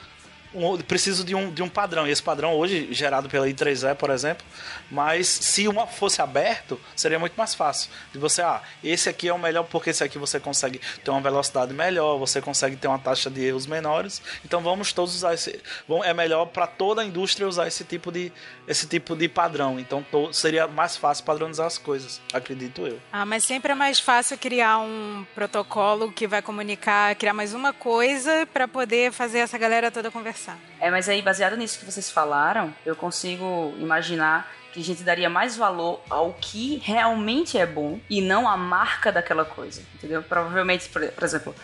um, 0.55 0.77
preciso 0.79 1.25
de 1.25 1.35
um, 1.35 1.51
de 1.51 1.63
um 1.63 1.69
padrão. 1.69 2.07
E 2.07 2.11
esse 2.11 2.23
padrão 2.23 2.55
hoje, 2.55 2.89
gerado 2.93 3.29
pela 3.29 3.47
I3E, 3.47 3.95
por 3.95 4.11
exemplo, 4.11 4.45
mas 4.91 5.27
se 5.27 5.67
uma 5.69 5.87
fosse 5.87 6.21
aberto, 6.21 6.81
seria 6.95 7.19
muito 7.19 7.35
mais 7.35 7.55
fácil. 7.55 7.91
De 8.13 8.19
você, 8.19 8.43
ah, 8.43 8.63
esse 8.83 9.09
aqui 9.09 9.29
é 9.29 9.33
o 9.33 9.39
melhor 9.39 9.65
porque 9.65 9.91
esse 9.91 10.05
aqui 10.05 10.19
você 10.19 10.39
consegue 10.39 10.81
ter 11.05 11.11
uma 11.11 11.21
velocidade 11.21 11.73
melhor, 11.73 12.19
você 12.19 12.41
consegue 12.41 12.77
ter 12.77 12.89
uma 12.89 12.99
taxa 12.99 13.31
de 13.31 13.45
erros 13.45 13.67
menores. 13.67 14.23
Então 14.45 14.61
vamos 14.61 14.93
todos 14.93 15.15
usar 15.15 15.35
esse. 15.35 15.61
É 16.05 16.15
melhor 16.15 16.47
para 16.47 16.67
toda 16.67 17.03
a 17.03 17.05
indústria 17.05 17.49
usar 17.49 17.67
esse 17.67 17.85
tipo 17.85 18.13
de, 18.13 18.33
esse 18.67 18.87
tipo 18.87 19.17
de 19.17 19.29
padrão. 19.29 19.79
Então 19.79 20.03
to, 20.11 20.33
seria 20.33 20.67
mais 20.67 20.97
fácil 20.97 21.25
padronizar 21.25 21.67
as 21.67 21.79
coisas, 21.79 22.21
acredito 22.33 22.87
eu. 22.87 22.99
Ah, 23.13 23.25
mas 23.27 23.45
sempre 23.45 23.73
é 23.73 23.75
mais 23.75 23.99
fácil 23.99 24.37
criar 24.39 24.79
um 24.79 25.25
protocolo 25.35 26.13
que 26.13 26.27
vai 26.27 26.43
comunicar, 26.43 27.15
criar 27.17 27.33
mais 27.33 27.55
uma 27.55 27.73
coisa 27.73 28.47
para 28.53 28.69
poder 28.69 29.13
fazer 29.13 29.39
essa 29.39 29.59
galera 29.59 29.91
toda 29.91 30.11
conversar. 30.11 30.42
É, 30.81 30.91
mas 30.91 31.09
aí, 31.09 31.23
baseado 31.23 31.57
nisso 31.57 31.79
que 31.79 31.85
vocês 31.85 32.11
falaram, 32.11 32.75
eu 32.85 32.97
consigo 32.97 33.75
imaginar 33.79 34.51
que 34.73 34.81
a 34.81 34.83
gente 34.83 35.03
daria 35.03 35.29
mais 35.29 35.55
valor 35.55 36.01
ao 36.09 36.33
que 36.33 36.81
realmente 36.83 37.59
é 37.59 37.67
bom 37.67 38.01
e 38.09 38.23
não 38.23 38.49
à 38.49 38.57
marca 38.57 39.13
daquela 39.13 39.45
coisa, 39.45 39.83
entendeu? 39.95 40.23
Provavelmente, 40.23 40.89
por, 40.89 41.07
por 41.09 41.25
exemplo, 41.25 41.55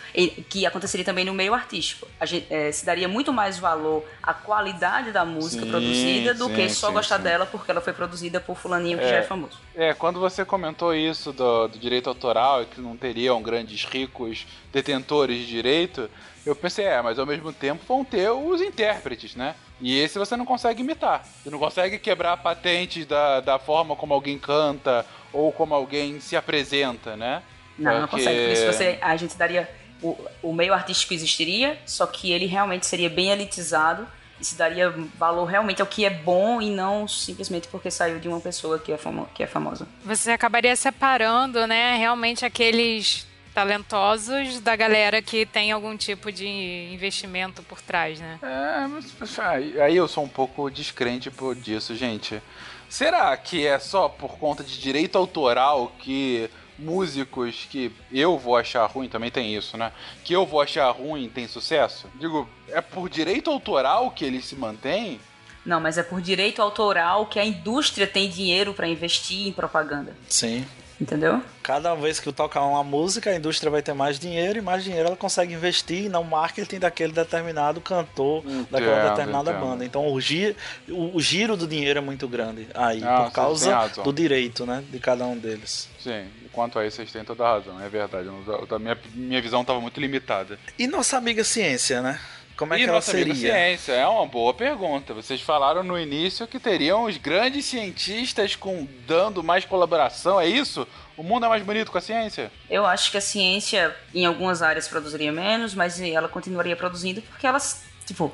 que 0.50 0.66
aconteceria 0.66 1.06
também 1.06 1.24
no 1.24 1.32
meio 1.32 1.54
artístico. 1.54 2.06
A 2.20 2.26
gente 2.26 2.46
eh, 2.50 2.70
se 2.70 2.84
daria 2.84 3.08
muito 3.08 3.32
mais 3.32 3.58
valor 3.58 4.04
à 4.22 4.34
qualidade 4.34 5.10
da 5.10 5.24
música 5.24 5.64
Sim, 5.64 5.70
produzida 5.70 6.34
do 6.34 6.48
sim, 6.48 6.54
que 6.54 6.68
só 6.68 6.88
sim, 6.88 6.92
gostar 6.92 7.16
dela 7.16 7.46
porque 7.46 7.70
ela 7.70 7.80
foi 7.80 7.94
produzida 7.94 8.40
por 8.40 8.58
fulaninho 8.58 8.98
que 8.98 9.04
É. 9.04 9.08
já 9.08 9.16
é 9.16 9.22
famoso. 9.22 9.56
É, 9.74 9.94
quando 9.94 10.20
você 10.20 10.44
comentou 10.44 10.94
isso 10.94 11.32
do, 11.32 11.68
do 11.68 11.78
direito 11.78 12.10
autoral 12.10 12.62
e 12.62 12.66
que 12.66 12.78
não 12.78 12.94
teriam 12.94 13.40
grandes 13.40 13.84
ricos 13.86 14.46
detentores 14.82 15.38
de 15.38 15.46
direito, 15.46 16.08
eu 16.46 16.54
pensei, 16.54 16.84
é, 16.84 17.02
mas 17.02 17.18
ao 17.18 17.26
mesmo 17.26 17.52
tempo 17.52 17.84
vão 17.86 18.04
ter 18.04 18.30
os 18.30 18.60
intérpretes, 18.60 19.34
né? 19.34 19.54
E 19.80 19.98
esse 19.98 20.18
você 20.18 20.36
não 20.36 20.44
consegue 20.44 20.82
imitar. 20.82 21.24
Você 21.42 21.50
não 21.50 21.58
consegue 21.58 21.98
quebrar 21.98 22.36
patentes 22.38 23.06
da, 23.06 23.40
da 23.40 23.58
forma 23.58 23.94
como 23.94 24.14
alguém 24.14 24.38
canta 24.38 25.04
ou 25.32 25.52
como 25.52 25.74
alguém 25.74 26.20
se 26.20 26.36
apresenta, 26.36 27.16
né? 27.16 27.42
Não, 27.78 28.00
não 28.00 28.08
Porque- 28.08 28.24
consegue. 28.24 28.44
Por 28.46 28.52
isso 28.52 28.66
você, 28.66 28.98
a 29.00 29.16
gente 29.16 29.36
daria. 29.36 29.68
O, 30.00 30.16
o 30.42 30.52
meio 30.52 30.72
artístico 30.72 31.12
existiria, 31.12 31.76
só 31.84 32.06
que 32.06 32.30
ele 32.30 32.46
realmente 32.46 32.86
seria 32.86 33.10
bem 33.10 33.30
elitizado 33.30 34.06
e 34.40 34.44
se 34.44 34.54
daria 34.54 34.90
valor 35.18 35.44
realmente 35.44 35.80
ao 35.82 35.88
que 35.88 36.04
é 36.04 36.10
bom 36.10 36.62
e 36.62 36.70
não 36.70 37.08
simplesmente 37.08 37.66
porque 37.66 37.90
saiu 37.90 38.20
de 38.20 38.28
uma 38.28 38.40
pessoa 38.40 38.78
que 38.78 38.92
é, 38.92 38.96
famo, 38.96 39.28
que 39.34 39.42
é 39.42 39.46
famosa. 39.48 39.88
Você 40.04 40.30
acabaria 40.30 40.76
separando, 40.76 41.66
né, 41.66 41.96
realmente 41.96 42.44
aqueles 42.44 43.26
talentosos 43.58 44.60
da 44.60 44.76
galera 44.76 45.20
que 45.20 45.44
tem 45.44 45.72
algum 45.72 45.96
tipo 45.96 46.30
de 46.30 46.46
investimento 46.92 47.60
por 47.64 47.80
trás, 47.80 48.20
né? 48.20 48.38
É, 48.40 48.86
mas 48.86 49.38
aí, 49.40 49.96
eu 49.96 50.06
sou 50.06 50.22
um 50.22 50.28
pouco 50.28 50.70
descrente 50.70 51.28
por 51.28 51.56
disso, 51.56 51.96
gente. 51.96 52.40
Será 52.88 53.36
que 53.36 53.66
é 53.66 53.80
só 53.80 54.08
por 54.08 54.38
conta 54.38 54.62
de 54.62 54.78
direito 54.78 55.18
autoral 55.18 55.92
que 55.98 56.48
músicos 56.78 57.66
que 57.68 57.90
eu 58.12 58.38
vou 58.38 58.56
achar 58.56 58.86
ruim, 58.86 59.08
também 59.08 59.28
tem 59.28 59.52
isso, 59.52 59.76
né? 59.76 59.90
Que 60.22 60.32
eu 60.32 60.46
vou 60.46 60.60
achar 60.60 60.88
ruim 60.92 61.28
tem 61.28 61.48
sucesso? 61.48 62.06
Digo, 62.14 62.48
é 62.68 62.80
por 62.80 63.08
direito 63.08 63.50
autoral 63.50 64.12
que 64.12 64.24
eles 64.24 64.44
se 64.44 64.54
mantêm? 64.54 65.20
Não, 65.66 65.80
mas 65.80 65.98
é 65.98 66.04
por 66.04 66.20
direito 66.20 66.62
autoral 66.62 67.26
que 67.26 67.40
a 67.40 67.44
indústria 67.44 68.06
tem 68.06 68.30
dinheiro 68.30 68.72
para 68.72 68.86
investir 68.86 69.48
em 69.48 69.52
propaganda. 69.52 70.16
Sim. 70.28 70.64
Entendeu? 71.00 71.40
Cada 71.62 71.94
vez 71.94 72.18
que 72.18 72.32
tocar 72.32 72.64
uma 72.64 72.82
música, 72.82 73.30
a 73.30 73.36
indústria 73.36 73.70
vai 73.70 73.80
ter 73.80 73.92
mais 73.92 74.18
dinheiro 74.18 74.58
e 74.58 74.62
mais 74.62 74.82
dinheiro 74.82 75.06
ela 75.08 75.16
consegue 75.16 75.54
investir 75.54 76.10
no 76.10 76.24
marketing 76.24 76.80
daquele 76.80 77.12
determinado 77.12 77.80
cantor, 77.80 78.42
daquela 78.68 78.96
Entendo, 78.96 79.10
determinada 79.10 79.50
entendo. 79.52 79.64
banda. 79.64 79.84
Então 79.84 80.12
o 80.12 80.20
giro, 80.20 80.56
o 80.88 81.20
giro 81.20 81.56
do 81.56 81.68
dinheiro 81.68 81.98
é 81.98 82.02
muito 82.02 82.26
grande 82.26 82.66
aí, 82.74 83.02
Ah, 83.04 83.24
por 83.24 83.32
causa 83.32 83.88
do 84.02 84.12
direito, 84.12 84.66
né, 84.66 84.82
de 84.90 84.98
cada 84.98 85.24
um 85.24 85.36
deles. 85.38 85.88
Sim, 86.00 86.26
quanto 86.52 86.78
a 86.78 86.86
isso 86.86 86.96
vocês 86.96 87.12
têm 87.12 87.22
toda 87.24 87.44
a 87.46 87.52
razão, 87.58 87.80
é 87.80 87.88
verdade. 87.88 88.26
Eu 88.26 88.32
não- 88.32 88.76
a 88.76 88.78
minha, 88.80 88.98
minha 89.14 89.40
visão 89.40 89.60
estava 89.60 89.80
muito 89.80 90.00
limitada. 90.00 90.58
E 90.76 90.86
nossa 90.88 91.16
amiga 91.16 91.44
ciência, 91.44 92.02
né? 92.02 92.18
Como 92.58 92.74
é 92.74 92.76
e 92.76 92.80
que 92.80 92.84
ela 92.86 92.94
nossa 92.94 93.12
amiga 93.12 93.32
seria? 93.36 93.52
ciência, 93.52 93.92
é 93.92 94.04
uma 94.04 94.26
boa 94.26 94.52
pergunta. 94.52 95.14
Vocês 95.14 95.40
falaram 95.40 95.84
no 95.84 95.96
início 95.96 96.44
que 96.44 96.58
teriam 96.58 97.04
os 97.04 97.16
grandes 97.16 97.64
cientistas 97.66 98.56
com 98.56 98.84
dando 99.06 99.44
mais 99.44 99.64
colaboração, 99.64 100.40
é 100.40 100.48
isso? 100.48 100.84
O 101.16 101.22
mundo 101.22 101.46
é 101.46 101.48
mais 101.48 101.62
bonito 101.62 101.92
com 101.92 101.98
a 101.98 102.00
ciência? 102.00 102.50
Eu 102.68 102.84
acho 102.84 103.12
que 103.12 103.16
a 103.16 103.20
ciência, 103.20 103.96
em 104.12 104.26
algumas 104.26 104.60
áreas, 104.60 104.88
produziria 104.88 105.30
menos, 105.30 105.72
mas 105.72 106.00
ela 106.00 106.28
continuaria 106.28 106.74
produzindo 106.74 107.22
porque 107.22 107.46
elas, 107.46 107.84
tipo, 108.04 108.32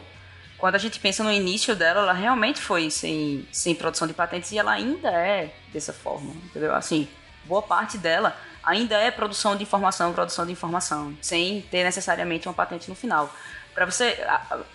quando 0.56 0.76
a 0.76 0.78
gente 0.78 0.98
pensa 0.98 1.22
no 1.22 1.30
início 1.30 1.76
dela, 1.76 2.00
ela 2.00 2.14
realmente 2.14 2.62
foi 2.62 2.90
sem, 2.90 3.46
sem 3.52 3.74
produção 3.74 4.08
de 4.08 4.14
patentes 4.14 4.50
e 4.52 4.58
ela 4.58 4.72
ainda 4.72 5.10
é 5.10 5.52
dessa 5.70 5.92
forma, 5.92 6.32
entendeu? 6.46 6.74
Assim, 6.74 7.06
boa 7.44 7.60
parte 7.60 7.98
dela 7.98 8.34
ainda 8.62 8.96
é 8.96 9.10
produção 9.10 9.54
de 9.54 9.64
informação, 9.64 10.14
produção 10.14 10.46
de 10.46 10.52
informação, 10.52 11.14
sem 11.20 11.60
ter 11.70 11.84
necessariamente 11.84 12.48
uma 12.48 12.54
patente 12.54 12.88
no 12.88 12.94
final. 12.94 13.30
Para 13.74 13.87
você, 13.87 14.16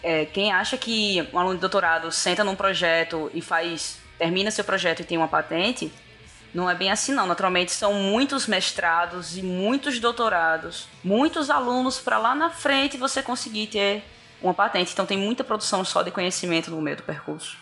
é, 0.04 0.26
quem 0.26 0.52
acha 0.52 0.78
que 0.78 1.28
um 1.32 1.40
aluno 1.40 1.56
de 1.56 1.62
doutorado 1.62 2.12
senta 2.12 2.44
num 2.44 2.56
projeto 2.56 3.32
e 3.34 3.42
faz, 3.42 4.00
termina 4.18 4.52
seu 4.52 4.64
projeto 4.64 5.00
e 5.02 5.06
tem 5.06 5.18
uma 5.18 5.28
patente, 5.28 5.92
não 6.54 6.70
é 6.70 6.76
bem 6.76 6.92
assim 6.92 7.14
não. 7.14 7.26
Naturalmente 7.26 7.72
são 7.72 7.94
muitos 7.94 8.46
mestrados 8.46 9.38
e 9.38 9.42
muitos 9.42 10.00
doutorados, 10.00 10.88
muitos 11.04 11.50
alunos 11.50 12.00
para 12.00 12.18
lá 12.18 12.36
na 12.36 12.50
frente 12.50 12.98
você 12.98 13.24
conseguir 13.24 13.68
ter 13.68 14.04
uma 14.42 14.54
patente. 14.54 14.92
Então 14.92 15.06
tem 15.06 15.18
muita 15.18 15.44
produção 15.44 15.86
só 15.86 16.02
de 16.02 16.12
conhecimento 16.12 16.70
no 16.70 16.82
meio 16.82 16.98
do 16.98 17.04
percurso. 17.04 17.58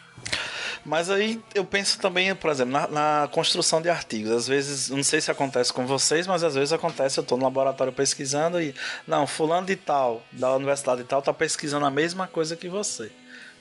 Mas 0.87 1.09
aí 1.09 1.37
eu 1.53 1.65
penso 1.65 1.99
também, 1.99 2.33
por 2.33 2.49
exemplo, 2.49 2.71
na, 2.71 2.87
na 2.87 3.27
construção 3.27 3.81
de 3.81 3.89
artigos. 3.89 4.31
Às 4.31 4.47
vezes, 4.47 4.89
não 4.89 5.03
sei 5.03 5.19
se 5.19 5.29
acontece 5.29 5.73
com 5.73 5.85
vocês, 5.85 6.25
mas 6.25 6.45
às 6.45 6.55
vezes 6.55 6.71
acontece, 6.71 7.19
eu 7.19 7.23
estou 7.23 7.37
no 7.37 7.43
laboratório 7.43 7.91
pesquisando 7.91 8.61
e. 8.61 8.73
Não, 9.05 9.27
fulano 9.27 9.67
de 9.67 9.75
tal, 9.75 10.23
da 10.31 10.55
universidade 10.55 11.01
de 11.01 11.07
tal, 11.09 11.19
está 11.19 11.33
pesquisando 11.33 11.85
a 11.85 11.91
mesma 11.91 12.25
coisa 12.25 12.55
que 12.55 12.69
você. 12.69 13.11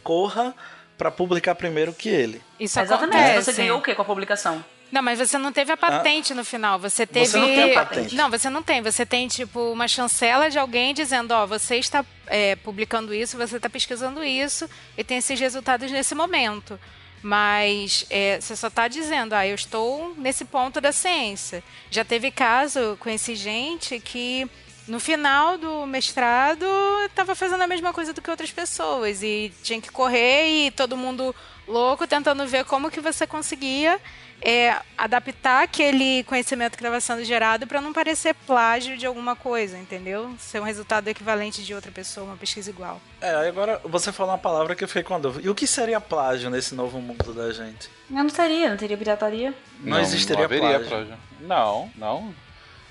Corra 0.04 0.54
para 0.96 1.10
publicar 1.10 1.56
primeiro 1.56 1.92
que 1.92 2.08
ele. 2.08 2.40
Isso 2.60 2.78
Exatamente. 2.78 3.16
acontece. 3.16 3.52
Você 3.52 3.60
ganhou 3.60 3.80
o 3.80 3.82
que 3.82 3.92
com 3.92 4.02
a 4.02 4.04
publicação? 4.04 4.64
Não, 4.92 5.02
mas 5.02 5.18
você 5.18 5.36
não 5.36 5.50
teve 5.50 5.72
a 5.72 5.76
patente 5.76 6.32
no 6.32 6.44
final. 6.44 6.78
Você 6.78 7.04
teve. 7.04 7.26
Você 7.26 7.38
não 7.38 7.48
tem 7.48 7.72
a 7.72 7.74
patente. 7.74 8.14
Não, 8.14 8.30
você 8.30 8.48
não 8.48 8.62
tem. 8.62 8.80
Você 8.82 9.04
tem, 9.04 9.26
tipo, 9.26 9.72
uma 9.72 9.88
chancela 9.88 10.48
de 10.48 10.60
alguém 10.60 10.94
dizendo, 10.94 11.32
ó, 11.32 11.44
você 11.44 11.74
está 11.74 12.04
é, 12.28 12.54
publicando 12.54 13.12
isso, 13.12 13.36
você 13.36 13.56
está 13.56 13.68
pesquisando 13.68 14.22
isso 14.22 14.70
e 14.96 15.02
tem 15.02 15.18
esses 15.18 15.40
resultados 15.40 15.90
nesse 15.90 16.14
momento. 16.14 16.78
Mas 17.26 18.06
é, 18.08 18.40
você 18.40 18.54
só 18.54 18.68
está 18.68 18.86
dizendo, 18.86 19.32
ah, 19.32 19.44
eu 19.44 19.56
estou 19.56 20.14
nesse 20.16 20.44
ponto 20.44 20.80
da 20.80 20.92
ciência. 20.92 21.60
Já 21.90 22.04
teve 22.04 22.30
caso, 22.30 22.96
conheci 23.00 23.34
gente 23.34 23.98
que 23.98 24.48
no 24.86 25.00
final 25.00 25.58
do 25.58 25.84
mestrado 25.86 26.64
estava 27.04 27.34
fazendo 27.34 27.62
a 27.62 27.66
mesma 27.66 27.92
coisa 27.92 28.12
do 28.12 28.22
que 28.22 28.30
outras 28.30 28.52
pessoas 28.52 29.24
e 29.24 29.52
tinha 29.64 29.80
que 29.80 29.90
correr 29.90 30.66
e 30.66 30.70
todo 30.70 30.96
mundo 30.96 31.34
louco 31.66 32.06
tentando 32.06 32.46
ver 32.46 32.64
como 32.64 32.92
que 32.92 33.00
você 33.00 33.26
conseguia 33.26 34.00
é, 34.40 34.76
adaptar 34.96 35.62
aquele 35.62 36.22
conhecimento 36.24 36.72
que 36.72 36.82
estava 36.82 37.00
sendo 37.00 37.24
gerado 37.24 37.66
para 37.66 37.80
não 37.80 37.92
parecer 37.92 38.34
plágio 38.46 38.96
de 38.96 39.06
alguma 39.06 39.34
coisa, 39.34 39.76
entendeu? 39.76 40.34
Ser 40.38 40.60
um 40.60 40.64
resultado 40.64 41.08
equivalente 41.08 41.64
de 41.64 41.74
outra 41.74 41.90
pessoa, 41.90 42.26
uma 42.26 42.36
pesquisa 42.36 42.70
igual. 42.70 43.00
É, 43.20 43.34
aí 43.34 43.48
agora 43.48 43.80
você 43.84 44.12
falou 44.12 44.32
uma 44.32 44.38
palavra 44.38 44.74
que 44.74 44.84
eu 44.84 44.88
fiquei 44.88 45.02
com 45.02 45.14
a 45.14 45.18
dúvida. 45.18 45.46
E 45.46 45.50
o 45.50 45.54
que 45.54 45.66
seria 45.66 46.00
plágio 46.00 46.50
nesse 46.50 46.74
novo 46.74 47.00
mundo 47.00 47.32
da 47.32 47.52
gente? 47.52 47.88
Eu 48.10 48.16
não 48.16 48.28
teria, 48.28 48.70
não 48.70 48.76
teria 48.76 48.96
pirataria. 48.96 49.54
Não, 49.80 50.00
existiria 50.00 50.44
haveria 50.44 50.80
plágio. 50.80 51.16
Não, 51.40 51.90
não. 51.96 52.34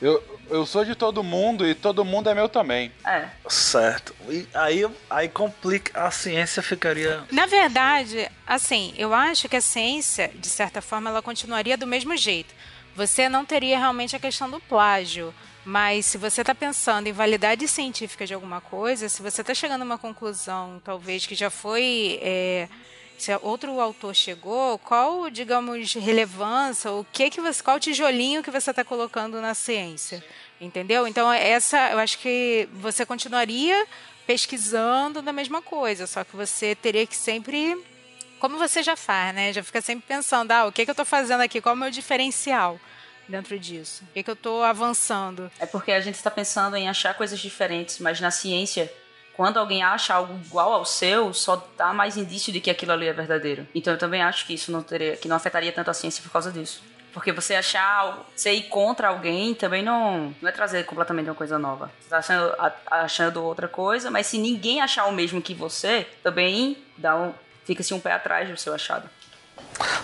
Eu, 0.02 0.24
eu 0.50 0.66
sou 0.66 0.84
de 0.84 0.96
todo 0.96 1.24
mundo 1.24 1.68
e 1.68 1.74
todo 1.74 2.06
mundo 2.06 2.30
é 2.30 2.36
meu 2.36 2.50
também. 2.50 2.92
É. 3.06 3.28
Certo. 3.48 4.14
E 4.30 4.48
aí, 4.54 4.86
aí 5.10 5.30
complica. 5.30 6.06
A 6.06 6.12
ciência 6.12 6.62
ficaria. 6.62 7.24
Na 7.32 7.46
verdade, 7.46 8.30
assim, 8.46 8.94
eu 8.98 9.14
acho 9.14 9.48
que 9.48 9.56
a 9.56 9.62
ciência, 9.62 10.32
de 10.36 10.50
certa 10.50 10.82
forma, 10.82 11.10
ela 11.10 11.22
continuaria 11.22 11.78
do 11.78 11.88
mesmo 11.88 12.16
jeito. 12.18 12.54
Você 12.96 13.28
não 13.30 13.46
teria 13.46 13.78
realmente 13.78 14.16
a 14.16 14.20
questão 14.20 14.50
do 14.50 14.60
plágio. 14.60 15.34
Mas 15.66 16.06
se 16.06 16.18
você 16.20 16.42
está 16.42 16.54
pensando 16.54 17.08
em 17.08 17.12
validade 17.12 17.68
científica 17.68 18.28
de 18.28 18.36
alguma 18.36 18.62
coisa, 18.62 19.10
se 19.10 19.20
você 19.24 19.42
está 19.42 19.52
chegando 19.56 19.82
a 19.82 19.86
uma 19.86 19.98
conclusão, 19.98 20.80
talvez 20.84 21.26
que 21.26 21.34
já 21.34 21.50
foi. 21.50 22.20
é, 22.22 22.70
se 23.18 23.36
outro 23.42 23.80
autor 23.80 24.14
chegou, 24.14 24.78
qual, 24.80 25.30
digamos, 25.30 25.94
relevância, 25.94 26.92
o 26.92 27.06
que 27.12 27.30
que 27.30 27.42
você, 27.42 27.64
qual 27.64 27.80
tijolinho 27.80 28.44
que 28.44 28.52
você 28.52 28.70
está 28.70 28.84
colocando 28.84 29.42
na 29.42 29.54
ciência, 29.54 30.24
entendeu? 30.60 31.08
Então 31.08 31.32
essa, 31.32 31.92
eu 31.92 32.00
acho 32.00 32.20
que 32.20 32.68
você 32.74 33.06
continuaria 33.06 33.88
pesquisando 34.26 35.22
da 35.22 35.32
mesma 35.32 35.62
coisa, 35.62 36.08
só 36.08 36.24
que 36.24 36.36
você 36.36 36.76
teria 36.76 37.06
que 37.06 37.16
sempre, 37.16 37.78
como 38.40 38.58
você 38.58 38.82
já 38.82 38.96
faz, 38.96 39.34
né? 39.34 39.54
Já 39.54 39.64
fica 39.64 39.82
sempre 39.82 40.06
pensando, 40.08 40.52
ah, 40.52 40.66
o 40.66 40.72
que 40.72 40.84
que 40.84 40.90
eu 40.90 40.94
estou 40.94 41.06
fazendo 41.06 41.42
aqui? 41.42 41.62
Qual 41.62 41.74
é 41.74 41.78
o 41.78 41.80
meu 41.80 41.92
diferencial 41.92 42.80
dentro 43.30 43.58
disso? 43.58 44.04
O 44.10 44.14
que 44.14 44.24
que 44.24 44.30
eu 44.30 44.34
estou 44.34 44.64
avançando? 44.64 45.52
É 45.60 45.66
porque 45.66 45.92
a 45.92 46.02
gente 46.02 46.16
está 46.16 46.32
pensando 46.32 46.76
em 46.76 46.90
achar 46.90 47.14
coisas 47.14 47.40
diferentes, 47.40 48.00
mas 48.00 48.20
na 48.20 48.32
ciência, 48.32 48.92
quando 49.36 49.58
alguém 49.58 49.84
acha 49.84 50.14
algo 50.14 50.34
igual 50.46 50.74
ao 50.74 50.86
seu, 50.86 51.34
só 51.34 51.68
dá 51.78 51.94
mais 51.94 52.18
indício 52.18 52.54
de 52.54 52.60
que 52.60 52.70
aquilo 52.70 52.94
ali 52.94 53.08
é 53.08 53.14
verdadeiro. 53.14 53.68
Então 53.76 53.94
eu 53.94 54.00
também 54.00 54.22
acho 54.22 54.46
que 54.46 54.54
isso 54.54 54.72
não 54.72 54.82
teria, 54.82 55.18
que 55.18 55.28
não 55.28 55.36
afetaria 55.36 55.72
tanto 55.72 55.92
a 55.92 55.94
ciência 55.94 56.24
por 56.24 56.32
causa 56.32 56.52
disso. 56.52 56.82
Porque 57.14 57.32
você 57.32 57.56
achar, 57.56 58.26
você 58.36 58.52
ir 58.52 58.64
contra 58.64 59.08
alguém 59.08 59.54
também 59.54 59.82
não, 59.82 60.36
não 60.42 60.50
é 60.50 60.52
trazer 60.52 60.86
completamente 60.86 61.30
uma 61.30 61.36
coisa 61.36 61.58
nova. 61.58 61.90
Você 62.02 62.10
tá 62.10 62.18
achando, 62.18 62.56
achando 62.92 63.44
outra 63.44 63.68
coisa, 63.68 64.12
mas 64.12 64.28
se 64.28 64.38
ninguém 64.38 64.82
achar 64.82 65.06
o 65.06 65.14
mesmo 65.14 65.42
que 65.42 65.54
você, 65.54 66.06
também 66.22 66.78
dá 66.98 67.16
um, 67.16 67.34
fica-se 67.64 67.94
um 67.94 68.00
pé 68.00 68.12
atrás 68.12 68.50
do 68.50 68.58
seu 68.58 68.74
achado. 68.74 69.10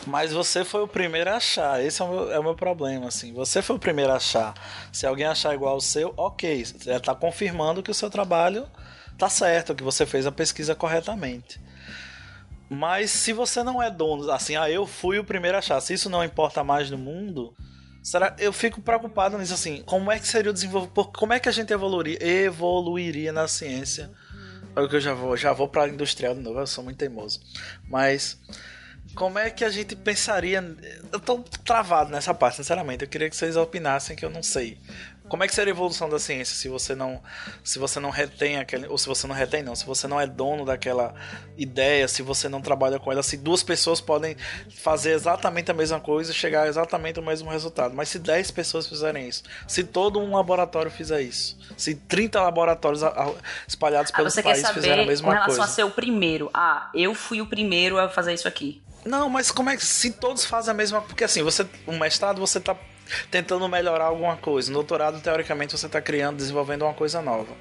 Mas 0.08 0.32
você 0.32 0.64
foi 0.64 0.82
o 0.82 0.88
primeiro 0.88 1.30
a 1.30 1.36
achar. 1.36 1.84
Esse 1.84 2.02
é 2.02 2.06
o 2.06 2.10
meu, 2.10 2.32
é 2.32 2.40
o 2.40 2.44
meu 2.44 2.56
problema, 2.56 3.08
assim. 3.08 3.34
Você 3.34 3.62
foi 3.62 3.76
o 3.76 3.80
primeiro 3.80 4.12
a 4.12 4.16
achar. 4.16 4.54
Se 4.92 5.06
alguém 5.06 5.26
achar 5.26 5.54
igual 5.54 5.74
ao 5.74 5.82
seu, 5.82 6.14
ok. 6.18 6.66
Você 6.66 6.92
está 6.92 7.14
confirmando 7.14 7.84
que 7.84 7.92
o 7.92 7.94
seu 7.94 8.10
trabalho 8.10 8.68
tá 9.22 9.30
certo, 9.30 9.76
que 9.76 9.84
você 9.84 10.04
fez 10.04 10.26
a 10.26 10.32
pesquisa 10.32 10.74
corretamente. 10.74 11.62
Mas 12.68 13.12
se 13.12 13.32
você 13.34 13.62
não 13.62 13.82
é 13.82 13.92
dono, 13.92 14.32
assim, 14.32 14.56
ah, 14.56 14.68
eu 14.68 14.88
fui 14.88 15.20
o 15.20 15.24
primeiro 15.24 15.58
a 15.58 15.60
achar, 15.60 15.80
se 15.80 15.94
isso 15.94 16.10
não 16.10 16.24
importa 16.24 16.64
mais 16.64 16.90
no 16.90 16.98
mundo, 16.98 17.54
será? 18.02 18.36
Eu 18.40 18.52
fico 18.52 18.82
preocupado 18.82 19.38
nisso, 19.38 19.54
assim, 19.54 19.84
como 19.86 20.12
é 20.12 20.18
que 20.18 20.28
seria 20.28 20.50
o 20.50 20.54
desenvolvimento, 20.54 21.12
como 21.16 21.34
é 21.34 21.40
que 21.40 21.48
a 21.48 21.52
gente 21.52 21.72
evoluiria, 21.72 22.18
evoluiria 22.20 23.32
na 23.32 23.48
ciência? 23.48 24.10
É 24.76 24.82
o 24.82 24.90
que 24.90 24.96
eu 24.96 25.02
já 25.02 25.14
vou, 25.14 25.38
já 25.38 25.54
vou 25.54 25.68
para 25.68 25.88
industrial 25.88 26.34
de 26.34 26.42
novo, 26.42 26.60
eu 26.60 26.66
sou 26.66 26.84
muito 26.84 26.98
teimoso. 26.98 27.42
Mas 27.88 28.40
como 29.14 29.38
é 29.38 29.52
que 29.52 29.64
a 29.64 29.70
gente 29.70 29.96
pensaria? 29.96 30.64
Eu 31.12 31.20
tô 31.20 31.44
travado 31.64 32.10
nessa 32.10 32.34
parte, 32.34 32.56
sinceramente. 32.56 33.04
Eu 33.04 33.10
queria 33.10 33.30
que 33.30 33.36
vocês 33.36 33.56
opinassem 33.56 34.16
que 34.16 34.26
eu 34.26 34.30
não 34.32 34.42
sei. 34.42 34.80
Como 35.32 35.46
é 35.46 35.48
que 35.48 35.56
seria 35.56 35.72
a 35.72 35.76
evolução 35.76 36.10
da 36.10 36.20
ciência 36.20 36.54
se 36.54 36.68
você 36.68 36.94
não, 36.94 37.22
se 37.64 37.80
você 37.80 38.02
não 38.02 38.10
retém 38.10 38.58
aquele, 38.60 38.86
ou 38.88 38.98
se 38.98 39.08
você 39.08 39.26
não 39.26 39.34
retém 39.34 39.64
não, 39.64 39.74
se 39.74 39.86
você 39.86 40.06
não 40.06 40.20
é 40.20 40.28
dono 40.28 40.66
daquela 40.66 41.16
ideia, 41.58 42.06
se 42.06 42.22
você 42.22 42.50
não 42.50 42.62
trabalha 42.62 43.00
com 43.00 43.10
ela, 43.10 43.24
se 43.24 43.38
duas 43.38 43.64
pessoas 43.64 44.02
podem 44.02 44.36
fazer 44.76 45.12
exatamente 45.14 45.72
a 45.72 45.74
mesma 45.74 46.02
coisa 46.02 46.32
e 46.32 46.34
chegar 46.34 46.68
exatamente 46.68 47.18
ao 47.18 47.24
mesmo 47.24 47.50
resultado, 47.50 47.96
mas 47.96 48.10
se 48.10 48.20
10 48.20 48.52
pessoas 48.52 48.88
fizerem 48.88 49.26
isso, 49.30 49.44
se 49.66 49.86
todo 49.86 50.20
um 50.20 50.36
laboratório 50.36 50.92
fizer 50.92 51.22
isso, 51.22 51.58
se 51.78 51.96
30 51.96 52.42
laboratórios 52.42 53.02
espalhados 53.66 54.12
Ah, 54.12 54.18
pelo 54.18 54.30
você 54.30 54.44
quer 54.44 54.50
país 54.62 54.70
fizerem 54.70 54.76
a 54.76 54.82
saber 54.82 55.04
com 55.04 55.08
mesma 55.08 55.32
relação 55.32 55.56
coisa. 55.56 55.64
a 55.64 55.68
ser 55.74 55.84
o 55.86 55.92
primeiro. 55.92 56.50
Ah, 56.54 56.90
eu 56.94 57.16
fui 57.16 57.40
o 57.40 57.46
primeiro 57.46 57.98
a 57.98 58.10
fazer 58.10 58.34
isso 58.34 58.50
aqui. 58.50 58.82
Não, 59.06 59.30
mas 59.30 59.50
como 59.50 59.70
é 59.70 59.78
que 59.78 59.86
se 59.86 60.12
todos 60.12 60.44
fazem 60.44 60.72
a 60.72 60.74
mesma, 60.74 61.02
porque 61.02 61.24
assim, 61.24 61.42
você 61.42 61.66
um 61.88 61.98
mestrado 61.98 62.38
você 62.38 62.60
tá 62.60 62.76
tentando 63.30 63.68
melhorar 63.68 64.06
alguma 64.06 64.38
coisa. 64.38 64.70
No 64.70 64.76
doutorado, 64.76 65.22
teoricamente, 65.22 65.78
você 65.78 65.86
está 65.86 66.02
criando, 66.02 66.38
desenvolvendo 66.38 66.84
uma 66.84 66.94
coisa 66.94 67.22
nova. 67.22 67.54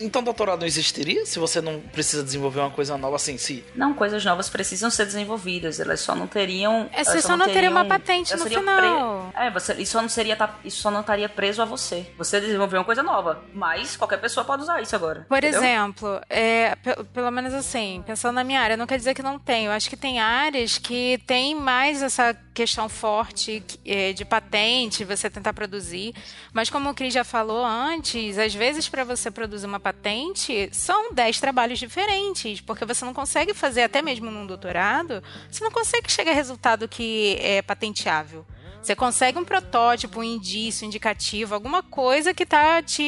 Então, 0.00 0.22
doutorado 0.22 0.60
não 0.60 0.66
existiria 0.66 1.24
se 1.26 1.38
você 1.38 1.60
não 1.60 1.80
precisa 1.80 2.22
desenvolver 2.22 2.60
uma 2.60 2.70
coisa 2.70 2.96
nova 2.96 3.16
assim, 3.16 3.36
se 3.38 3.64
Não, 3.74 3.92
coisas 3.94 4.24
novas 4.24 4.48
precisam 4.48 4.90
ser 4.90 5.06
desenvolvidas, 5.06 5.80
elas 5.80 6.00
só 6.00 6.14
não 6.14 6.26
teriam. 6.26 6.88
É, 6.92 7.04
você 7.04 7.20
só 7.22 7.36
não 7.36 7.46
teria 7.46 7.70
uma 7.70 7.84
patente 7.84 8.34
no 8.36 8.44
final. 8.46 9.30
pre- 9.32 9.46
É, 9.46 9.50
você, 9.50 9.74
isso 9.74 9.92
só 9.92 10.02
não 10.02 10.08
seria 10.08 10.36
isso 10.64 10.80
só 10.82 10.90
não 10.90 11.00
estaria 11.00 11.28
preso 11.28 11.62
a 11.62 11.64
você. 11.64 12.06
Você 12.18 12.40
desenvolveu 12.40 12.78
uma 12.80 12.84
coisa 12.84 13.02
nova, 13.02 13.42
mas 13.54 13.96
qualquer 13.96 14.18
pessoa 14.20 14.44
pode 14.44 14.62
usar 14.62 14.80
isso 14.82 14.94
agora. 14.94 15.24
Por 15.28 15.38
entendeu? 15.38 15.60
exemplo, 15.60 16.20
é, 16.28 16.74
pe- 16.76 17.04
pelo 17.12 17.30
menos 17.30 17.52
assim, 17.54 18.02
pensando 18.06 18.34
na 18.34 18.44
minha 18.44 18.60
área, 18.60 18.76
não 18.76 18.86
quer 18.86 18.98
dizer 18.98 19.14
que 19.14 19.22
não 19.22 19.38
tem. 19.38 19.66
Eu 19.66 19.72
acho 19.72 19.88
que 19.88 19.96
tem 19.96 20.20
áreas 20.20 20.78
que 20.78 21.18
tem 21.26 21.54
mais 21.54 22.02
essa 22.02 22.36
questão 22.54 22.88
forte 22.88 23.62
é, 23.84 24.12
de 24.12 24.24
patente, 24.24 25.04
você 25.04 25.28
tentar 25.28 25.52
produzir. 25.52 26.14
Mas 26.52 26.70
como 26.70 26.88
o 26.90 26.94
Cris 26.94 27.12
já 27.12 27.24
falou 27.24 27.64
antes, 27.64 28.38
às 28.38 28.54
vezes 28.54 28.88
para 28.88 29.04
você 29.04 29.30
produzir 29.30 29.55
uma 29.64 29.80
patente, 29.80 30.68
são 30.72 31.12
10 31.12 31.40
trabalhos 31.40 31.78
diferentes, 31.78 32.60
porque 32.60 32.84
você 32.84 33.04
não 33.04 33.14
consegue 33.14 33.54
fazer, 33.54 33.82
até 33.82 34.02
mesmo 34.02 34.30
num 34.30 34.46
doutorado, 34.46 35.22
você 35.50 35.62
não 35.62 35.70
consegue 35.70 36.10
chegar 36.10 36.32
a 36.32 36.34
resultado 36.34 36.88
que 36.88 37.36
é 37.40 37.62
patenteável. 37.62 38.44
Você 38.86 38.94
consegue 38.94 39.36
um 39.36 39.44
protótipo, 39.44 40.20
um 40.20 40.22
indício, 40.22 40.84
um 40.84 40.88
indicativo, 40.88 41.54
alguma 41.54 41.82
coisa 41.82 42.32
que 42.32 42.44
está 42.44 42.80
te 42.80 43.02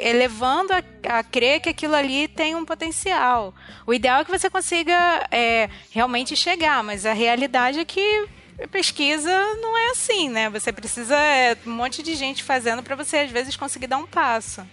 elevando 0.00 0.72
a, 0.72 1.18
a 1.18 1.24
crer 1.24 1.60
que 1.60 1.68
aquilo 1.68 1.96
ali 1.96 2.28
tem 2.28 2.54
um 2.54 2.64
potencial. 2.64 3.52
O 3.84 3.92
ideal 3.92 4.20
é 4.20 4.24
que 4.24 4.30
você 4.30 4.48
consiga 4.48 5.26
é, 5.32 5.68
realmente 5.90 6.36
chegar, 6.36 6.84
mas 6.84 7.04
a 7.04 7.12
realidade 7.12 7.80
é 7.80 7.84
que 7.84 8.28
pesquisa 8.70 9.32
não 9.60 9.76
é 9.76 9.90
assim, 9.90 10.28
né? 10.28 10.48
Você 10.50 10.72
precisa 10.72 11.16
é, 11.16 11.56
um 11.66 11.72
monte 11.72 12.00
de 12.00 12.14
gente 12.14 12.44
fazendo 12.44 12.80
para 12.82 12.94
você 12.94 13.16
às 13.18 13.30
vezes 13.32 13.56
conseguir 13.56 13.88
dar 13.88 13.98
um 13.98 14.06
passo. 14.06 14.64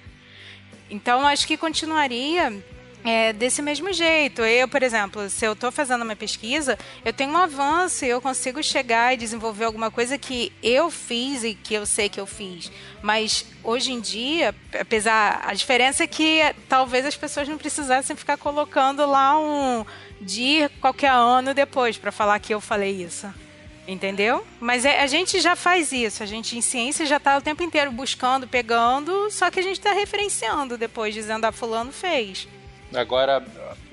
Então, 0.91 1.25
acho 1.25 1.47
que 1.47 1.56
continuaria 1.56 2.62
é, 3.04 3.34
desse 3.34 3.62
mesmo 3.62 3.91
jeito. 3.93 4.41
Eu, 4.41 4.67
por 4.67 4.84
exemplo, 4.84 5.30
se 5.30 5.45
eu 5.45 5.54
estou 5.54 5.71
fazendo 5.71 6.04
uma 6.04 6.15
pesquisa, 6.15 6.77
eu 7.04 7.13
tenho 7.13 7.32
um 7.32 7.38
avanço 7.38 8.06
e 8.06 8.10
eu 8.10 8.21
consigo 8.21 8.62
chegar 8.62 9.13
e 9.13 9.17
desenvolver 9.17 9.65
alguma 9.65 9.89
coisa 9.89 10.17
que 10.17 10.51
eu 10.62 10.91
fiz 10.91 11.43
e 11.43 11.56
que 11.56 11.73
eu 11.73 11.86
sei 11.86 12.10
que 12.10 12.19
eu 12.19 12.27
fiz. 12.27 12.71
Mas 13.01 13.45
hoje 13.63 13.91
em 13.91 13.99
dia, 13.99 14.54
apesar 14.80 15.41
a 15.45 15.54
diferença 15.54 16.04
é 16.04 16.08
que 16.08 16.41
talvez 16.67 17.06
as 17.06 17.15
pessoas 17.15 17.47
não 17.47 17.58
precisassem 17.58 18.15
ficar 18.15 18.38
colocando 18.38 19.06
lá 19.06 19.39
um 19.39 19.86
DIR 20.19 20.69
qualquer 20.80 21.12
ano 21.12 21.54
depois 21.54 21.97
para 21.97 22.12
falar 22.12 22.39
que 22.39 22.54
eu 22.54 22.62
falei 22.62 22.91
isso. 22.91 23.27
Entendeu? 23.91 24.45
Mas 24.58 24.86
é- 24.86 25.01
a 25.01 25.08
gente 25.08 25.41
já 25.41 25.54
faz 25.54 25.91
isso. 25.91 26.23
A 26.23 26.25
gente 26.25 26.58
em 26.58 26.62
ciência 26.62 27.06
já 27.06 27.17
está 27.17 27.38
o 27.38 27.41
tempo 27.41 27.62
inteiro 27.62 27.91
buscando, 27.91 28.47
pegando, 28.47 29.30
só 29.30 29.51
que 29.51 29.60
a 29.60 29.63
gente 29.63 29.80
está 29.80 29.91
referenciando 29.91 30.77
depois, 30.77 31.13
dizendo, 31.13 31.43
ah, 31.43 31.51
fulano 31.51 31.91
fez. 31.91 32.47
Agora, 32.95 33.43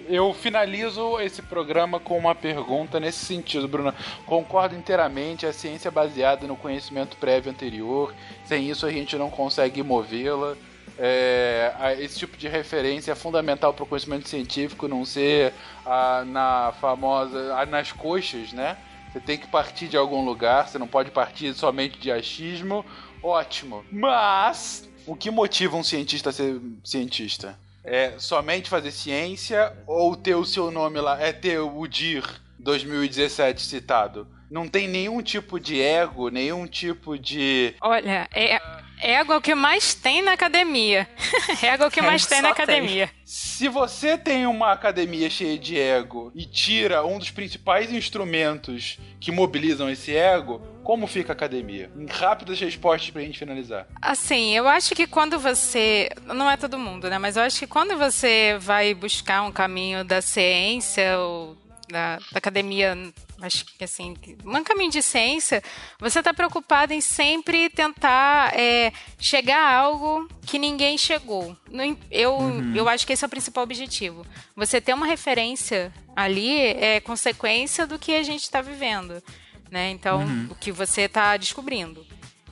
eu 0.09 0.33
finalizo 0.33 1.19
esse 1.21 1.43
programa 1.43 1.99
com 1.99 2.17
uma 2.17 2.33
pergunta 2.33 3.01
nesse 3.01 3.25
sentido, 3.27 3.67
Bruno. 3.67 3.93
Concordo 4.25 4.77
inteiramente, 4.77 5.45
a 5.47 5.53
ciência 5.53 5.89
é 5.89 5.91
baseada 5.91 6.47
no 6.47 6.57
conhecimento 6.57 7.17
prévio 7.17 7.51
anterior, 7.51 8.15
sem 8.45 8.71
isso 8.71 8.87
a 8.87 8.93
gente 8.93 9.17
não 9.17 9.31
consegue 9.31 9.83
movê-la. 9.83 10.57
É, 11.01 11.73
a- 11.79 11.93
esse 11.95 12.19
tipo 12.19 12.37
de 12.37 12.49
referência 12.49 13.13
é 13.13 13.15
fundamental 13.15 13.73
para 13.73 13.85
o 13.85 13.87
conhecimento 13.87 14.29
científico 14.29 14.89
não 14.89 15.05
ser 15.05 15.53
ah, 15.87 16.23
na 16.27 16.73
famosa 16.81 17.55
ah, 17.57 17.65
nas 17.67 17.93
coxas, 17.93 18.53
né? 18.53 18.77
Você 19.13 19.21
tem 19.21 19.39
que 19.39 19.47
partir 19.47 19.89
de 19.89 19.97
algum 19.97 20.25
lugar, 20.25 20.69
você 20.69 20.79
não 20.79 20.87
pode 20.87 21.11
partir 21.11 21.55
somente 21.55 21.99
de 21.99 22.11
achismo. 22.13 22.85
Ótimo. 23.23 23.85
Mas 23.91 24.89
o 25.07 25.17
que 25.17 25.31
motiva 25.31 25.77
um 25.77 25.83
cientista 25.83 26.31
a 26.31 26.33
ser 26.33 26.61
cientista? 26.85 27.59
É 27.83 28.15
somente 28.19 28.69
fazer 28.69 28.91
ciência 28.91 29.73
ou 29.87 30.15
ter 30.15 30.35
o 30.35 30.45
seu 30.45 30.71
nome 30.71 31.01
lá? 31.01 31.21
É 31.21 31.33
ter 31.33 31.59
o 31.59 31.87
DIR 31.87 32.25
2017 32.59 33.63
citado? 33.63 34.27
Não 34.51 34.69
tem 34.69 34.89
nenhum 34.89 35.23
tipo 35.23 35.59
de 35.59 35.81
ego, 35.81 36.29
nenhum 36.29 36.67
tipo 36.67 37.19
de. 37.19 37.75
Olha, 37.81 38.29
é, 38.35 38.61
ego 39.01 39.33
é 39.33 39.37
o 39.37 39.41
que 39.41 39.55
mais 39.55 39.95
tem 39.95 40.23
na 40.23 40.33
academia. 40.33 41.09
ego 41.63 41.85
é 41.85 41.87
o 41.87 41.91
que 41.91 42.03
mais 42.03 42.27
tem 42.27 42.41
na 42.43 42.49
só 42.49 42.55
tem. 42.55 42.65
academia. 42.65 43.11
Se 43.25 43.69
você 43.69 44.17
tem 44.17 44.47
uma 44.47 44.73
academia 44.73 45.29
cheia 45.29 45.59
de 45.59 45.79
ego 45.79 46.33
e 46.35 46.45
tira 46.45 47.05
um 47.05 47.19
dos 47.19 47.31
principais 47.31 47.93
instrumentos 47.93 48.99
que 49.21 49.31
mobilizam 49.31 49.91
esse 49.91 50.15
ego, 50.17 50.61
como 50.83 51.07
fica 51.07 51.33
a 51.33 51.35
academia? 51.35 51.91
Em 51.97 52.07
rápidas 52.07 52.59
respostas 52.59 53.11
pra 53.11 53.21
gente 53.21 53.39
finalizar. 53.39 53.87
Assim, 54.01 54.57
eu 54.57 54.67
acho 54.67 54.95
que 54.95 55.07
quando 55.07 55.39
você. 55.39 56.09
Não 56.25 56.51
é 56.51 56.57
todo 56.57 56.79
mundo, 56.79 57.11
né? 57.11 57.19
Mas 57.19 57.37
eu 57.37 57.43
acho 57.43 57.59
que 57.59 57.67
quando 57.67 57.97
você 57.99 58.57
vai 58.59 58.95
buscar 58.95 59.43
um 59.43 59.53
caminho 59.53 60.03
da 60.03 60.23
ciência 60.23 61.19
ou 61.19 61.57
da, 61.91 62.17
da 62.17 62.39
academia, 62.39 62.97
acho 63.41 63.65
que 63.65 63.85
assim, 63.85 64.15
um 64.45 64.63
caminho 64.63 64.91
de 64.91 65.03
ciência, 65.03 65.63
você 65.99 66.19
está 66.21 66.33
preocupado 66.35 66.93
em 66.93 67.01
sempre 67.01 67.69
tentar 67.71 68.53
é, 68.59 68.93
chegar 69.19 69.59
a 69.61 69.75
algo 69.79 70.29
que 70.47 70.59
ninguém 70.59 70.97
chegou. 70.99 71.57
No 71.71 71.83
in- 71.85 71.99
Eu, 72.11 72.39
eu 72.75 72.89
acho 72.89 73.07
que 73.07 73.13
esse 73.13 73.25
é 73.25 73.27
o 73.27 73.31
principal 73.31 73.65
objetivo. 73.65 74.27
Você 74.55 74.81
ter 74.81 74.93
uma 74.95 75.07
referência 75.07 75.93
ali 76.15 76.59
é 76.61 77.01
consequência 77.01 77.87
do 77.87 77.99
que 77.99 78.15
a 78.15 78.23
gente 78.23 78.43
está 78.43 78.61
vivendo. 78.61 79.23
Né? 79.71 79.91
Então, 79.91 80.25
o 80.51 80.55
que 80.55 80.73
você 80.73 81.03
está 81.03 81.37
descobrindo. 81.37 82.07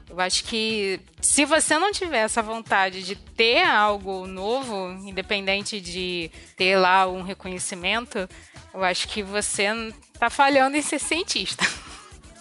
Eu 0.09 0.21
acho 0.21 0.45
que 0.45 1.01
se 1.21 1.45
você 1.45 1.79
não 1.79 1.91
tiver 1.91 2.19
essa 2.19 2.41
vontade 2.41 3.03
de 3.03 3.17
ter 3.17 3.63
algo 3.65 4.27
novo, 4.27 4.93
independente 5.07 5.81
de 5.81 6.31
ter 6.57 6.77
lá 6.79 7.07
um 7.09 7.23
reconhecimento, 7.23 8.29
eu 8.73 8.85
acho 8.85 9.09
que 9.09 9.23
você 9.23 9.65
está 10.15 10.31
falhando 10.31 10.77
em 10.77 10.83
ser 10.83 10.99
cientista. 10.99 11.65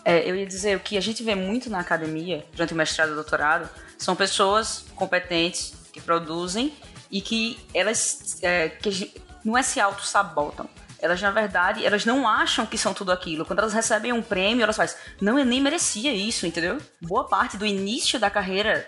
É, 0.08 0.30
eu 0.30 0.36
ia 0.36 0.45
dizer, 0.45 0.78
o 0.78 0.80
que 0.80 0.97
a 0.97 1.01
gente 1.01 1.23
vê 1.23 1.34
muito 1.34 1.67
na 1.67 1.80
academia, 1.80 2.45
durante 2.54 2.73
o 2.73 2.78
mestrado 2.78 3.13
e 3.13 3.15
doutorado, 3.15 3.67
são 3.97 4.15
pessoas 4.15 4.86
competentes 4.95 5.73
que 5.91 5.99
produzem 5.99 6.71
e 7.10 7.21
que 7.21 7.58
elas 7.73 8.38
é, 8.43 8.69
que 8.69 9.12
não 9.43 9.58
é 9.58 9.63
se 9.63 9.80
auto-sabotam. 9.80 10.69
Elas, 11.06 11.22
na 11.22 11.30
verdade, 11.30 11.86
elas 11.86 12.04
não 12.04 12.28
acham 12.28 12.65
que 12.65 12.78
são 12.80 12.91
tudo 12.94 13.12
aquilo. 13.12 13.46
Quando 13.46 13.60
elas 13.60 13.74
recebem 13.74 14.12
um 14.12 14.24
prêmio, 14.24 14.63
elas 14.63 14.76
fazem, 14.76 14.98
não, 15.22 15.38
eu 15.38 15.46
nem 15.46 15.62
merecia 15.62 16.12
isso, 16.12 16.48
entendeu? 16.48 16.80
Boa 17.00 17.26
parte 17.26 17.58
do 17.58 17.65
início 17.65 18.20
da 18.20 18.28
carreira 18.30 18.84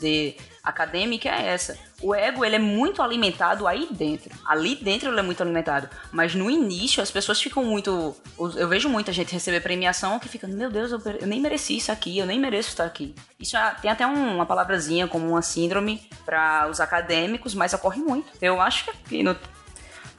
de 0.00 0.34
acadêmica 0.64 1.28
é 1.28 1.46
essa. 1.46 1.78
O 2.02 2.12
ego, 2.12 2.44
ele 2.44 2.56
é 2.56 2.58
muito 2.58 3.02
alimentado 3.02 3.68
aí 3.68 3.86
dentro. 3.92 4.30
Ali 4.44 4.74
dentro 4.74 5.10
ele 5.10 5.20
é 5.20 5.22
muito 5.22 5.40
alimentado. 5.42 5.88
Mas 6.10 6.34
no 6.34 6.50
início, 6.50 7.00
as 7.00 7.10
pessoas 7.10 7.40
ficam 7.40 7.62
muito... 7.64 8.16
Eu 8.56 8.66
vejo 8.68 8.88
muita 8.88 9.12
gente 9.12 9.32
receber 9.32 9.60
premiação 9.60 10.18
que 10.18 10.28
fica, 10.28 10.48
meu 10.48 10.70
Deus, 10.70 10.90
eu, 10.90 11.00
nem 11.24 11.40
mereci 11.40 11.76
isso 11.76 11.92
aqui, 11.92 12.18
eu 12.18 12.26
nem 12.26 12.40
mereço 12.40 12.70
estar 12.70 12.84
aqui. 12.84 13.14
Isso 13.38 13.56
é- 13.56 13.76
tem 13.80 13.90
até 13.90 14.04
um- 14.04 14.34
uma 14.34 14.44
palavrazinha 14.46 15.06
como 15.06 15.28
uma 15.28 15.40
síndrome 15.42 16.02
para 16.24 16.68
os 16.68 16.80
acadêmicos, 16.80 17.54
mas 17.54 17.72
ocorre 17.72 18.00
muito. 18.02 18.28
Eu 18.42 18.60
acho 18.60 18.86
que 19.08 19.22
no- 19.22 19.36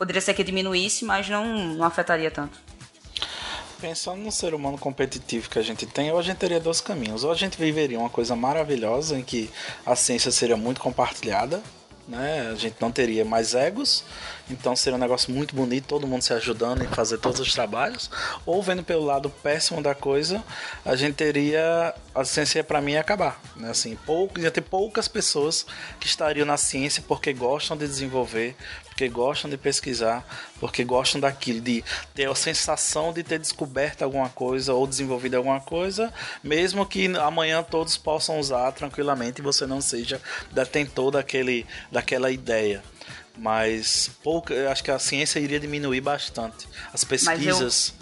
poderia 0.01 0.19
ser 0.19 0.33
que 0.33 0.43
diminuísse, 0.43 1.05
mas 1.05 1.29
não, 1.29 1.45
não 1.75 1.85
afetaria 1.85 2.31
tanto. 2.31 2.59
Pensando 3.79 4.19
no 4.19 4.31
ser 4.31 4.55
humano 4.55 4.75
competitivo 4.75 5.47
que 5.47 5.59
a 5.59 5.61
gente 5.61 5.85
tem, 5.85 6.11
ou 6.11 6.17
a 6.17 6.23
gente 6.23 6.37
teria 6.37 6.59
dois 6.59 6.81
caminhos. 6.81 7.23
Ou 7.23 7.31
a 7.31 7.35
gente 7.35 7.55
viveria 7.55 7.99
uma 7.99 8.09
coisa 8.09 8.35
maravilhosa 8.35 9.19
em 9.19 9.21
que 9.21 9.47
a 9.85 9.95
ciência 9.95 10.31
seria 10.31 10.57
muito 10.57 10.81
compartilhada, 10.81 11.61
né? 12.07 12.49
A 12.51 12.55
gente 12.55 12.77
não 12.81 12.91
teria 12.91 13.23
mais 13.23 13.53
egos, 13.53 14.03
então 14.49 14.75
seria 14.75 14.97
um 14.97 14.99
negócio 14.99 15.31
muito 15.31 15.55
bonito, 15.55 15.85
todo 15.85 16.07
mundo 16.07 16.23
se 16.23 16.33
ajudando 16.33 16.83
em 16.83 16.87
fazer 16.87 17.19
todos 17.19 17.39
os 17.39 17.53
trabalhos. 17.53 18.09
Ou 18.43 18.61
vendo 18.63 18.83
pelo 18.83 19.05
lado 19.05 19.29
péssimo 19.29 19.83
da 19.83 19.93
coisa, 19.93 20.43
a 20.83 20.95
gente 20.95 21.13
teria 21.13 21.93
a 22.15 22.25
ciência 22.25 22.63
para 22.63 22.81
mim 22.81 22.93
ia 22.93 23.01
acabar, 23.01 23.39
né? 23.55 23.69
Assim, 23.69 23.95
pouco, 23.95 24.39
ia 24.39 24.49
ter 24.49 24.61
poucas 24.61 25.07
pessoas 25.07 25.63
que 25.99 26.07
estariam 26.07 26.45
na 26.45 26.57
ciência 26.57 27.03
porque 27.07 27.31
gostam 27.33 27.77
de 27.77 27.85
desenvolver, 27.85 28.55
porque 29.01 29.09
gostam 29.09 29.49
de 29.49 29.57
pesquisar, 29.57 30.23
porque 30.59 30.83
gostam 30.83 31.19
daquilo, 31.19 31.59
de 31.59 31.83
ter 32.13 32.29
a 32.29 32.35
sensação 32.35 33.11
de 33.11 33.23
ter 33.23 33.39
descoberto 33.39 34.03
alguma 34.03 34.29
coisa 34.29 34.75
ou 34.75 34.85
desenvolvido 34.85 35.37
alguma 35.37 35.59
coisa, 35.59 36.13
mesmo 36.43 36.85
que 36.85 37.07
amanhã 37.17 37.63
todos 37.63 37.97
possam 37.97 38.39
usar 38.39 38.71
tranquilamente 38.73 39.41
e 39.41 39.43
você 39.43 39.65
não 39.65 39.81
seja 39.81 40.21
detentor 40.51 41.09
daquele, 41.09 41.65
daquela 41.91 42.29
ideia. 42.29 42.83
Mas 43.35 44.11
pouca, 44.23 44.53
eu 44.53 44.69
acho 44.69 44.83
que 44.83 44.91
a 44.91 44.99
ciência 44.99 45.39
iria 45.39 45.59
diminuir 45.59 46.01
bastante. 46.01 46.67
As 46.93 47.03
pesquisas. 47.03 47.95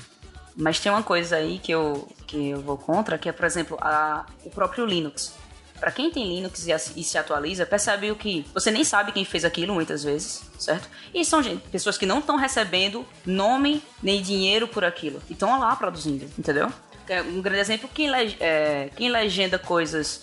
Mas 0.54 0.82
tem 0.82 0.92
uma 0.92 1.04
coisa 1.04 1.38
aí 1.38 1.60
que 1.60 1.72
eu, 1.72 2.10
que 2.28 2.50
eu 2.50 2.62
vou 2.62 2.78
contra, 2.78 3.18
que 3.18 3.30
é, 3.30 3.32
por 3.32 3.46
exemplo, 3.46 3.78
a, 3.80 4.26
o 4.44 4.50
próprio 4.50 4.86
Linux. 4.86 5.39
Pra 5.80 5.92
quem 5.92 6.12
tem 6.12 6.28
Linux 6.28 6.68
e, 6.68 7.04
se 7.04 7.18
atualiza, 7.18 7.66
percebe 7.66 8.12
o 8.12 8.16
que 8.16 8.46
você 8.54 8.70
nem 8.70 8.84
sabe 8.84 9.12
quem 9.12 9.24
fez 9.24 9.46
aquilo 9.46 9.74
muitas 9.74 10.04
vezes, 10.04 10.44
certo? 10.58 10.90
E 11.14 11.24
são 11.24 11.42
gente, 11.42 11.62
pessoas 11.70 11.98
que 11.98 12.06
não 12.06 12.20
estão 12.20 12.36
recebendo 12.36 13.06
nome 13.26 13.82
nem 14.04 14.22
dinheiro 14.22 14.68
por 14.68 14.84
aquilo. 14.84 15.22
E 15.30 15.34
estão 15.34 15.58
lá 15.60 15.76
produzindo, 15.76 16.26
entendeu? 16.38 16.72
É 17.08 17.22
Um 17.22 17.42
grande 17.42 17.62
exemplo, 17.62 17.90
quem, 17.92 18.08
é, 18.40 18.92
quem 18.96 19.10
legenda 19.10 19.58
coisas 19.58 20.22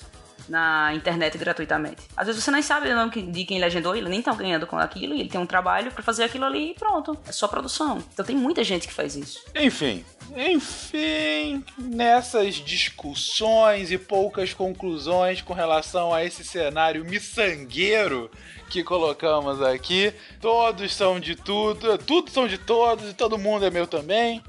na 0.49 0.95
internet 0.95 1.37
gratuitamente. 1.39 2.03
Às 2.17 2.27
vezes 2.27 2.43
você 2.43 2.51
nem 2.51 2.63
sabe 2.63 2.89
o 2.89 2.95
nome 2.95 3.11
de 3.31 3.45
quem 3.45 3.59
legendou, 3.59 3.97
ele 3.97 4.09
nem 4.09 4.23
tá 4.23 4.35
ganhando 4.35 4.67
com 4.67 4.79
aquilo, 4.79 5.15
e 5.15 5.21
ele 5.21 5.29
tem 5.29 5.41
um 5.41 5.47
trabalho 5.47 5.91
pra 5.91 6.03
fazer 6.03 6.25
aquilo 6.25 6.45
ali 6.45 6.71
e 6.71 6.75
pronto. 6.75 7.17
É 7.27 7.33
só 7.33 7.49
produção. 7.49 8.03
Então 8.13 8.25
tem 8.25 8.37
muita 8.37 8.63
gente 8.65 8.87
que 8.87 8.95
faz 8.95 9.17
isso. 9.17 9.45
Enfim, 9.55 10.05
enfim, 10.35 11.65
nessas 11.79 12.55
discussões 12.57 13.91
e 13.91 13.99
poucas 13.99 14.53
conclusões 14.53 15.41
com 15.41 15.55
relação 15.55 16.13
a 16.13 16.25
esse 16.25 16.45
cenário 16.45 17.05
miçangueiro 17.05 18.31
que 18.69 18.83
colocamos 18.83 19.63
aqui, 19.63 20.13
todos 20.41 20.95
são 20.95 21.21
de 21.21 21.37
tudo, 21.37 21.97
tudo 21.99 22.31
são 22.31 22.49
de 22.49 22.59
todos 22.59 23.11
e 23.11 23.15
todo 23.15 23.39
mundo 23.39 23.65
é 23.65 23.71
meu 23.71 23.87
também. 23.87 24.43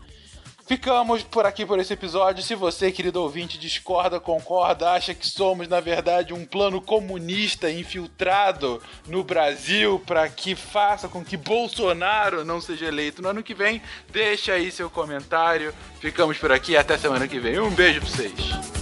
Ficamos 0.68 1.24
por 1.24 1.45
aqui 1.45 1.65
por 1.65 1.80
esse 1.80 1.93
episódio. 1.93 2.43
Se 2.43 2.53
você, 2.53 2.91
querido 2.91 3.22
ouvinte, 3.22 3.57
discorda, 3.57 4.20
concorda, 4.20 4.91
acha 4.91 5.13
que 5.13 5.26
somos, 5.26 5.65
na 5.70 5.80
verdade, 5.80 6.34
um 6.34 6.45
plano 6.45 6.82
comunista 6.82 7.72
infiltrado 7.72 8.82
no 9.07 9.24
Brasil 9.24 10.03
para 10.05 10.28
que 10.28 10.55
faça 10.55 11.07
com 11.07 11.24
que 11.24 11.38
Bolsonaro 11.38 12.43
não 12.43 12.59
seja 12.59 12.86
eleito 12.86 13.22
no 13.22 13.30
ano 13.30 13.41
que 13.41 13.53
vem, 13.53 13.82
deixa 14.11 14.51
aí 14.53 14.70
seu 14.70 14.89
comentário. 14.89 15.74
Ficamos 16.01 16.38
por 16.38 16.51
aqui 16.51 16.76
até 16.76 16.97
semana 16.97 17.30
que 17.30 17.39
vem. 17.39 17.57
Um 17.59 17.72
beijo 17.72 18.01
pra 18.01 18.09
vocês. 18.09 18.76